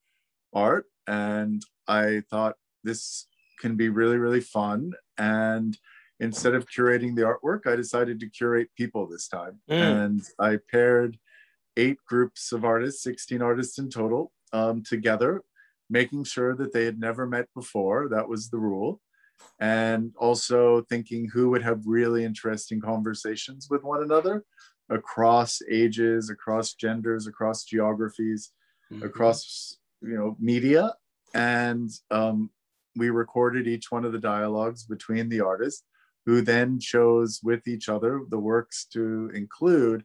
art. 0.54 0.86
And 1.08 1.64
I 1.88 2.22
thought 2.30 2.58
this 2.84 3.28
can 3.60 3.76
be 3.76 3.90
really, 3.90 4.18
really 4.18 4.42
fun. 4.42 4.92
And 5.18 5.78
instead 6.20 6.54
of 6.54 6.68
curating 6.68 7.16
the 7.16 7.24
artwork, 7.24 7.66
I 7.66 7.76
decided 7.76 8.20
to 8.20 8.30
curate 8.30 8.70
people 8.78 9.08
this 9.08 9.28
time. 9.28 9.62
Mm. 9.70 10.04
And 10.04 10.22
I 10.40 10.60
paired 10.70 11.18
eight 11.78 11.98
groups 12.08 12.52
of 12.52 12.66
artists, 12.66 13.04
16 13.04 13.42
artists 13.42 13.78
in 13.78 13.90
total, 13.90 14.32
um, 14.54 14.84
together 14.84 15.42
making 15.92 16.24
sure 16.24 16.56
that 16.56 16.72
they 16.72 16.86
had 16.86 16.98
never 16.98 17.28
met 17.28 17.48
before. 17.54 18.08
That 18.10 18.28
was 18.28 18.50
the 18.50 18.58
rule. 18.58 19.02
and 19.60 20.14
also 20.20 20.82
thinking 20.84 21.28
who 21.28 21.50
would 21.50 21.64
have 21.64 21.82
really 21.88 22.24
interesting 22.24 22.80
conversations 22.80 23.68
with 23.72 23.84
one 23.84 24.04
another 24.04 24.44
across 24.90 25.62
ages, 25.70 26.30
across 26.30 26.76
genders, 26.76 27.26
across 27.26 27.64
geographies, 27.64 28.52
mm-hmm. 28.92 29.04
across 29.04 29.78
you 30.02 30.16
know 30.16 30.36
media, 30.40 30.94
and 31.34 31.90
um, 32.12 32.52
we 32.96 33.10
recorded 33.10 33.68
each 33.68 33.92
one 33.92 34.06
of 34.06 34.12
the 34.12 34.20
dialogues 34.20 34.84
between 34.84 35.28
the 35.28 35.42
artists, 35.42 35.84
who 36.26 36.42
then 36.42 36.80
chose 36.80 37.40
with 37.44 37.68
each 37.68 37.90
other 37.90 38.22
the 38.30 38.40
works 38.40 38.86
to 38.94 39.32
include. 39.34 40.04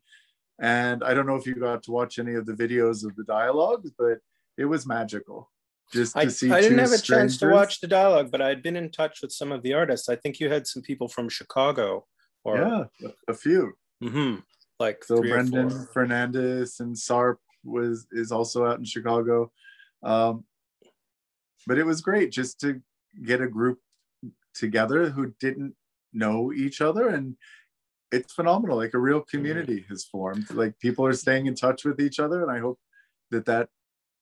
And 0.58 1.04
I 1.04 1.14
don't 1.14 1.26
know 1.26 1.36
if 1.36 1.46
you 1.46 1.54
got 1.54 1.82
to 1.84 1.92
watch 1.92 2.18
any 2.18 2.34
of 2.34 2.46
the 2.46 2.54
videos 2.54 3.04
of 3.04 3.14
the 3.16 3.24
dialogues, 3.24 3.90
but 3.98 4.18
it 4.56 4.64
was 4.64 4.86
magical 4.86 5.50
just 5.92 6.14
to 6.14 6.20
I, 6.20 6.28
see. 6.28 6.50
I 6.50 6.60
didn't 6.60 6.78
have 6.78 6.92
a 6.92 6.98
strangers. 6.98 7.34
chance 7.34 7.38
to 7.38 7.50
watch 7.50 7.80
the 7.80 7.86
dialogue, 7.86 8.30
but 8.30 8.40
I'd 8.42 8.62
been 8.62 8.76
in 8.76 8.90
touch 8.90 9.20
with 9.22 9.32
some 9.32 9.52
of 9.52 9.62
the 9.62 9.74
artists. 9.74 10.08
I 10.08 10.16
think 10.16 10.40
you 10.40 10.50
had 10.50 10.66
some 10.66 10.82
people 10.82 11.08
from 11.08 11.28
Chicago, 11.28 12.06
or 12.44 12.88
yeah, 13.00 13.08
a 13.28 13.34
few. 13.34 13.74
Mm-hmm. 14.02 14.40
Like 14.78 15.04
so, 15.04 15.20
Brendan 15.20 15.70
Fernandes 15.94 16.80
and 16.80 16.94
Sarp 16.94 17.36
was 17.64 18.06
is 18.12 18.32
also 18.32 18.66
out 18.66 18.78
in 18.78 18.84
Chicago. 18.84 19.50
Um, 20.02 20.44
but 21.66 21.78
it 21.78 21.86
was 21.86 22.00
great 22.00 22.30
just 22.30 22.60
to 22.60 22.80
get 23.24 23.40
a 23.40 23.48
group 23.48 23.78
together 24.54 25.10
who 25.10 25.34
didn't 25.40 25.74
know 26.12 26.52
each 26.52 26.80
other 26.80 27.08
and 27.08 27.36
it's 28.12 28.32
phenomenal 28.32 28.76
like 28.76 28.94
a 28.94 28.98
real 28.98 29.20
mm-hmm. 29.20 29.36
community 29.36 29.84
has 29.88 30.04
formed 30.04 30.48
like 30.50 30.78
people 30.78 31.04
are 31.04 31.12
staying 31.12 31.46
in 31.46 31.54
touch 31.54 31.84
with 31.84 32.00
each 32.00 32.20
other 32.20 32.42
and 32.42 32.50
i 32.50 32.58
hope 32.58 32.78
that 33.30 33.46
that 33.46 33.68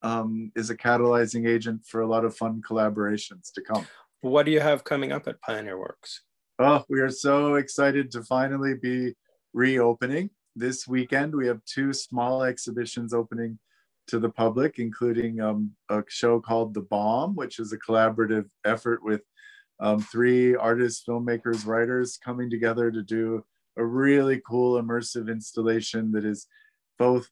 um, 0.05 0.53
is 0.55 0.71
a 0.71 0.77
catalyzing 0.77 1.49
agent 1.49 1.85
for 1.87 2.03
a 2.03 2.07
lot 2.07 2.25
of 2.25 2.37
fun 2.37 2.63
collaborations 2.69 3.51
to 3.55 3.63
come. 3.63 3.87
What 4.21 4.45
do 4.47 4.53
you 4.53 4.61
have 4.61 4.85
coming 4.85 5.13
up 5.13 5.27
at 5.27 5.41
Pioneer 5.41 5.79
Works? 5.79 6.23
Oh, 6.59 6.85
we 6.89 7.01
are 7.01 7.11
so 7.11 7.55
excited 7.55 8.11
to 8.13 8.23
finally 8.23 8.75
be 8.75 9.15
reopening. 9.55 10.31
This 10.55 10.87
weekend, 10.87 11.35
we 11.35 11.47
have 11.47 11.65
two 11.65 11.93
small 11.93 12.43
exhibitions 12.43 13.13
opening 13.13 13.59
to 14.09 14.19
the 14.19 14.29
public, 14.29 14.79
including 14.79 15.41
um, 15.41 15.73
a 15.89 16.05
show 16.09 16.39
called 16.39 16.75
The 16.75 16.83
Bomb, 16.83 17.35
which 17.35 17.59
is 17.59 17.73
a 17.73 17.79
collaborative 17.79 18.45
effort 18.65 19.03
with 19.03 19.23
um, 19.81 20.01
three 20.01 20.55
artists, 20.55 21.03
filmmakers, 21.09 21.67
writers 21.67 22.19
coming 22.23 22.51
together 22.51 22.91
to 22.91 23.03
do 23.03 23.43
a 23.77 23.85
really 23.85 24.41
cool 24.47 24.81
immersive 24.81 25.31
installation 25.31 26.13
that 26.13 26.25
is 26.25 26.47
both 26.99 27.29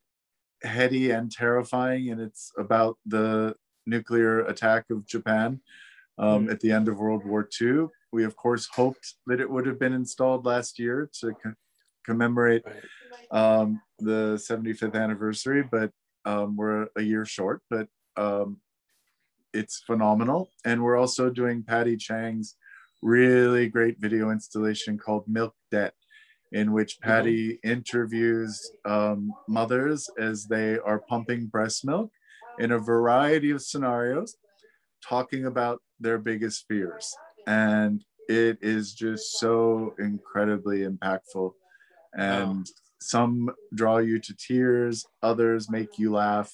heady 0.62 1.10
and 1.10 1.30
terrifying, 1.30 2.10
and 2.10 2.20
it's 2.20 2.52
about 2.58 2.98
the 3.06 3.54
nuclear 3.86 4.40
attack 4.46 4.84
of 4.90 5.06
Japan 5.06 5.60
um, 6.18 6.46
mm. 6.46 6.52
at 6.52 6.60
the 6.60 6.72
end 6.72 6.88
of 6.88 6.98
World 6.98 7.24
War 7.24 7.48
II. 7.60 7.86
We, 8.12 8.24
of 8.24 8.36
course, 8.36 8.68
hoped 8.72 9.14
that 9.26 9.40
it 9.40 9.50
would 9.50 9.66
have 9.66 9.78
been 9.78 9.92
installed 9.92 10.44
last 10.44 10.78
year 10.78 11.08
to 11.20 11.32
co- 11.32 11.54
commemorate 12.04 12.62
um, 13.30 13.80
the 13.98 14.34
75th 14.36 14.94
anniversary, 14.94 15.62
but 15.62 15.90
um, 16.24 16.56
we're 16.56 16.88
a 16.96 17.02
year 17.02 17.24
short. 17.24 17.62
But 17.70 17.88
um, 18.16 18.58
it's 19.52 19.82
phenomenal. 19.86 20.50
And 20.64 20.82
we're 20.82 20.96
also 20.96 21.30
doing 21.30 21.62
Patty 21.62 21.96
Chang's 21.96 22.56
really 23.02 23.68
great 23.68 23.98
video 23.98 24.30
installation 24.30 24.98
called 24.98 25.24
Milk 25.26 25.54
Debt 25.70 25.94
in 26.52 26.72
which. 26.72 27.00
Patty 27.00 27.58
interviews 27.64 28.72
um, 28.84 29.32
mothers 29.48 30.08
as 30.18 30.46
they 30.46 30.78
are 30.78 31.00
pumping 31.08 31.46
breast 31.46 31.84
milk 31.84 32.10
in 32.58 32.72
a 32.72 32.78
variety 32.78 33.50
of 33.50 33.62
scenarios, 33.62 34.36
talking 35.06 35.46
about 35.46 35.80
their 35.98 36.18
biggest 36.18 36.66
fears. 36.68 37.14
And 37.46 38.04
it 38.28 38.58
is 38.62 38.94
just 38.94 39.38
so 39.38 39.94
incredibly 39.98 40.80
impactful. 40.80 41.52
And 42.14 42.58
wow. 42.58 42.64
some 43.00 43.50
draw 43.74 43.98
you 43.98 44.18
to 44.20 44.34
tears, 44.36 45.04
others 45.22 45.70
make 45.70 45.98
you 45.98 46.12
laugh. 46.12 46.52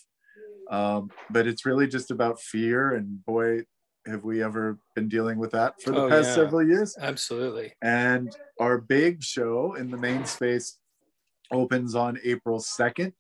Um, 0.71 1.11
but 1.31 1.47
it's 1.47 1.67
really 1.67 1.87
just 1.87 2.11
about 2.11 2.41
fear. 2.41 2.95
And 2.95 3.25
boy, 3.25 3.63
have 4.09 4.25
we 4.25 4.43
ever 4.43 4.79
been 4.95 5.09
dealing 5.09 5.39
with 5.39 5.53
that 5.53 5.81
for 5.83 5.91
the 5.93 6.03
oh, 6.03 6.09
past 6.09 6.29
yeah. 6.29 6.35
several 6.35 6.67
years? 6.67 6.97
Absolutely. 7.01 7.73
And 7.83 8.35
our 8.59 8.79
big 8.79 9.23
show 9.23 9.75
in 9.75 9.91
the 9.91 9.97
main 9.97 10.25
space 10.25 10.79
opens 11.53 11.95
on 11.95 12.19
April 12.25 12.59
2nd, 12.59 13.13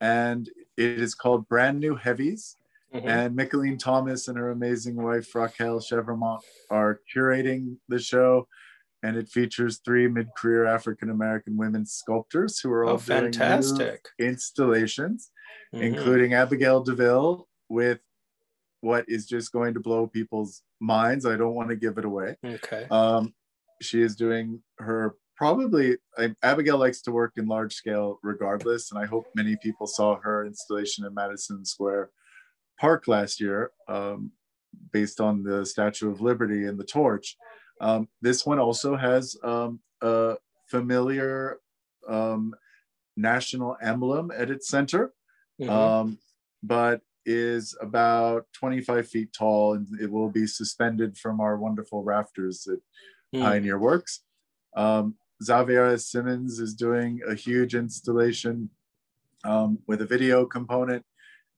and 0.00 0.48
it 0.76 1.00
is 1.00 1.14
called 1.14 1.48
Brand 1.48 1.80
New 1.80 1.94
Heavies. 1.96 2.56
Mm-hmm. 2.94 3.08
And 3.08 3.38
Mickalene 3.38 3.78
Thomas 3.78 4.28
and 4.28 4.36
her 4.36 4.50
amazing 4.50 4.96
wife 4.96 5.32
Racquel 5.32 5.80
Chevremont 5.80 6.40
are 6.70 7.00
curating 7.14 7.76
the 7.88 7.98
show, 7.98 8.46
and 9.02 9.16
it 9.16 9.30
features 9.30 9.80
three 9.82 10.08
mid-career 10.08 10.66
African 10.66 11.08
American 11.08 11.56
women 11.56 11.86
sculptors 11.86 12.60
who 12.60 12.70
are 12.70 12.84
all 12.84 12.94
oh, 12.94 12.98
doing 12.98 13.32
fantastic 13.32 14.08
installations, 14.18 15.30
mm-hmm. 15.74 15.82
including 15.84 16.34
Abigail 16.34 16.82
DeVille 16.82 17.48
with 17.70 18.00
what 18.82 19.04
is 19.08 19.26
just 19.26 19.52
going 19.52 19.72
to 19.74 19.80
blow 19.80 20.06
people's 20.06 20.62
minds. 20.80 21.24
I 21.24 21.36
don't 21.36 21.54
want 21.54 21.70
to 21.70 21.76
give 21.76 21.98
it 21.98 22.04
away. 22.04 22.36
Okay. 22.44 22.86
Um, 22.90 23.32
she 23.80 24.02
is 24.02 24.14
doing 24.14 24.60
her 24.78 25.14
probably. 25.36 25.96
I, 26.18 26.34
Abigail 26.42 26.78
likes 26.78 27.00
to 27.02 27.12
work 27.12 27.32
in 27.36 27.46
large 27.46 27.74
scale 27.74 28.18
regardless, 28.22 28.90
and 28.90 29.00
I 29.00 29.06
hope 29.06 29.24
many 29.34 29.56
people 29.62 29.86
saw 29.86 30.18
her 30.20 30.44
installation 30.44 31.06
in 31.06 31.14
Madison 31.14 31.64
Square 31.64 32.10
Park 32.78 33.06
last 33.06 33.40
year, 33.40 33.70
um, 33.88 34.32
based 34.92 35.20
on 35.20 35.44
the 35.44 35.64
Statue 35.64 36.10
of 36.10 36.20
Liberty 36.20 36.66
and 36.66 36.78
the 36.78 36.84
torch. 36.84 37.36
Um, 37.80 38.08
this 38.20 38.44
one 38.44 38.58
also 38.58 38.96
has 38.96 39.36
um, 39.44 39.80
a 40.00 40.34
familiar 40.68 41.58
um, 42.08 42.54
national 43.16 43.76
emblem 43.80 44.32
at 44.36 44.50
its 44.50 44.68
center. 44.68 45.12
Mm-hmm. 45.60 45.70
Um, 45.70 46.18
but 46.64 47.00
is 47.24 47.76
about 47.80 48.46
25 48.54 49.08
feet 49.08 49.32
tall 49.32 49.74
and 49.74 49.86
it 50.00 50.10
will 50.10 50.30
be 50.30 50.46
suspended 50.46 51.16
from 51.16 51.40
our 51.40 51.56
wonderful 51.56 52.02
rafters 52.02 52.66
at 52.66 52.78
mm. 53.38 53.42
Pioneer 53.42 53.78
Works. 53.78 54.20
Um, 54.76 55.16
Xaviera 55.42 55.98
Simmons 55.98 56.58
is 56.58 56.74
doing 56.74 57.20
a 57.28 57.34
huge 57.34 57.74
installation 57.74 58.70
um, 59.44 59.78
with 59.86 60.02
a 60.02 60.06
video 60.06 60.46
component, 60.46 61.04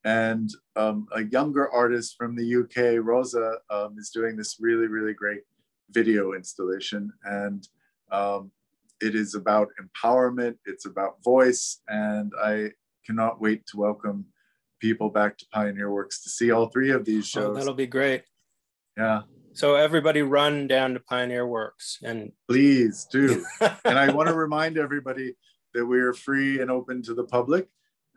and 0.05 0.51
um, 0.77 1.07
a 1.13 1.25
younger 1.25 1.71
artist 1.71 2.17
from 2.17 2.37
the 2.37 2.57
UK, 2.57 3.05
Rosa, 3.05 3.59
um, 3.71 3.97
is 3.99 4.11
doing 4.11 4.37
this 4.37 4.57
really, 4.61 4.87
really 4.87 5.15
great 5.15 5.43
video 5.91 6.33
installation. 6.33 7.13
And 7.25 7.67
um, 8.11 8.51
it 9.01 9.15
is 9.15 9.35
about 9.35 9.69
empowerment, 9.81 10.57
it's 10.67 10.87
about 10.87 11.23
voice, 11.23 11.81
and 11.89 12.33
I 12.43 12.71
cannot 13.07 13.41
wait 13.41 13.67
to 13.69 13.77
welcome 13.77 14.27
people 14.85 15.09
back 15.09 15.39
to 15.39 15.47
Pioneer 15.51 15.91
Works 15.91 16.23
to 16.25 16.29
see 16.29 16.51
all 16.51 16.67
three 16.67 16.91
of 16.91 17.07
these 17.07 17.25
oh, 17.35 17.41
shows. 17.41 17.49
Oh, 17.49 17.55
that'll 17.55 17.73
be 17.73 17.87
great. 17.87 18.23
Yeah. 18.99 19.23
So 19.55 19.77
everybody 19.77 20.21
run 20.21 20.67
down 20.67 20.93
to 20.93 21.01
Pioneer 21.01 21.47
Works 21.47 21.99
and 22.03 22.33
please 22.49 23.07
do. 23.11 23.43
and 23.87 23.99
I 23.99 24.13
want 24.13 24.29
to 24.29 24.35
remind 24.35 24.77
everybody 24.77 25.37
that 25.73 25.87
we 25.87 26.01
are 26.01 26.13
free 26.13 26.61
and 26.61 26.71
open 26.71 27.01
to 27.05 27.15
the 27.15 27.25
public. 27.25 27.67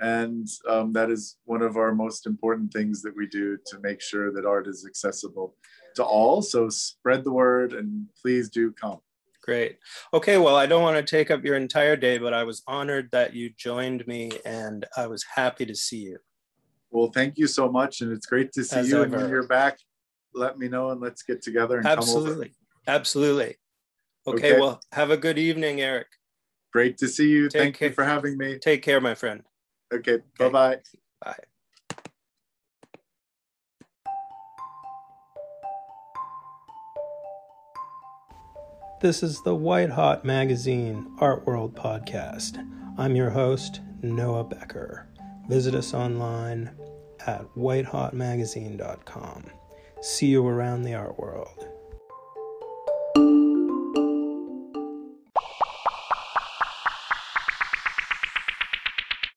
And 0.02 0.46
um, 0.68 0.92
that 0.92 1.10
is 1.10 1.38
one 1.46 1.62
of 1.62 1.78
our 1.78 1.96
most 1.96 2.28
important 2.28 2.74
things 2.74 3.02
that 3.04 3.16
we 3.16 3.28
do 3.28 3.58
to 3.68 3.80
make 3.80 4.02
sure 4.02 4.34
that 4.34 4.46
art 4.46 4.68
is 4.68 4.86
accessible 4.86 5.56
to 5.96 6.04
all. 6.04 6.42
So 6.42 6.68
spread 6.68 7.24
the 7.24 7.32
word 7.32 7.72
and 7.72 8.08
please 8.22 8.50
do 8.50 8.74
come. 8.74 9.00
Great. 9.42 9.78
Okay, 10.14 10.38
well, 10.38 10.58
I 10.58 10.66
don't 10.66 10.84
want 10.84 10.98
to 10.98 11.16
take 11.18 11.32
up 11.32 11.46
your 11.46 11.56
entire 11.56 11.96
day, 11.96 12.18
but 12.18 12.34
I 12.34 12.44
was 12.44 12.64
honored 12.68 13.08
that 13.14 13.34
you 13.34 13.52
joined 13.58 14.06
me 14.06 14.32
and 14.46 14.86
I 14.98 15.08
was 15.08 15.24
happy 15.34 15.66
to 15.66 15.74
see 15.74 16.00
you. 16.00 16.18
Well, 16.92 17.12
thank 17.14 17.38
you 17.38 17.48
so 17.48 17.70
much, 17.70 18.02
and 18.02 18.12
it's 18.12 18.26
great 18.26 18.52
to 18.54 18.64
see 18.64 18.78
As 18.78 18.90
you. 18.90 18.96
Ever. 18.98 19.04
And 19.04 19.14
when 19.14 19.30
you're 19.30 19.48
back, 19.48 19.78
let 20.34 20.58
me 20.58 20.68
know 20.68 20.92
and 20.92 21.02
let's 21.02 21.24
get 21.24 21.42
together 21.42 21.78
and 21.78 21.88
absolutely, 21.88 22.54
absolutely. 22.88 23.58
Okay, 24.26 24.54
okay, 24.54 24.60
well, 24.60 24.80
have 24.92 25.12
a 25.12 25.18
good 25.18 25.38
evening, 25.38 25.82
Eric. 25.82 26.08
Great 26.74 26.98
to 27.00 27.08
see 27.08 27.30
you. 27.30 27.50
Take 27.50 27.62
thank 27.62 27.78
care. 27.78 27.90
you 27.90 27.94
for 27.94 28.04
having 28.04 28.38
me. 28.38 28.60
Take 28.60 28.82
care, 28.84 29.00
my 29.00 29.16
friend. 29.16 29.44
Okay, 29.94 30.14
okay. 30.14 30.24
bye-bye. 30.38 30.78
Bye. 31.24 31.38
This 39.00 39.22
is 39.22 39.42
the 39.44 39.56
White 39.56 39.92
Hot 39.92 40.26
Magazine 40.26 41.08
Art 41.20 41.46
World 41.46 41.76
podcast. 41.76 42.58
I'm 42.98 43.16
your 43.16 43.30
host, 43.30 43.80
Noah 44.02 44.44
Becker. 44.44 45.08
Visit 45.48 45.76
us 45.76 45.94
online 45.94 46.76
at 47.26 47.46
whitehotmagazine.com. 47.56 49.46
See 50.02 50.28
you 50.28 50.46
around 50.46 50.84
the 50.84 50.94
art 50.94 51.18
world. 51.18 51.68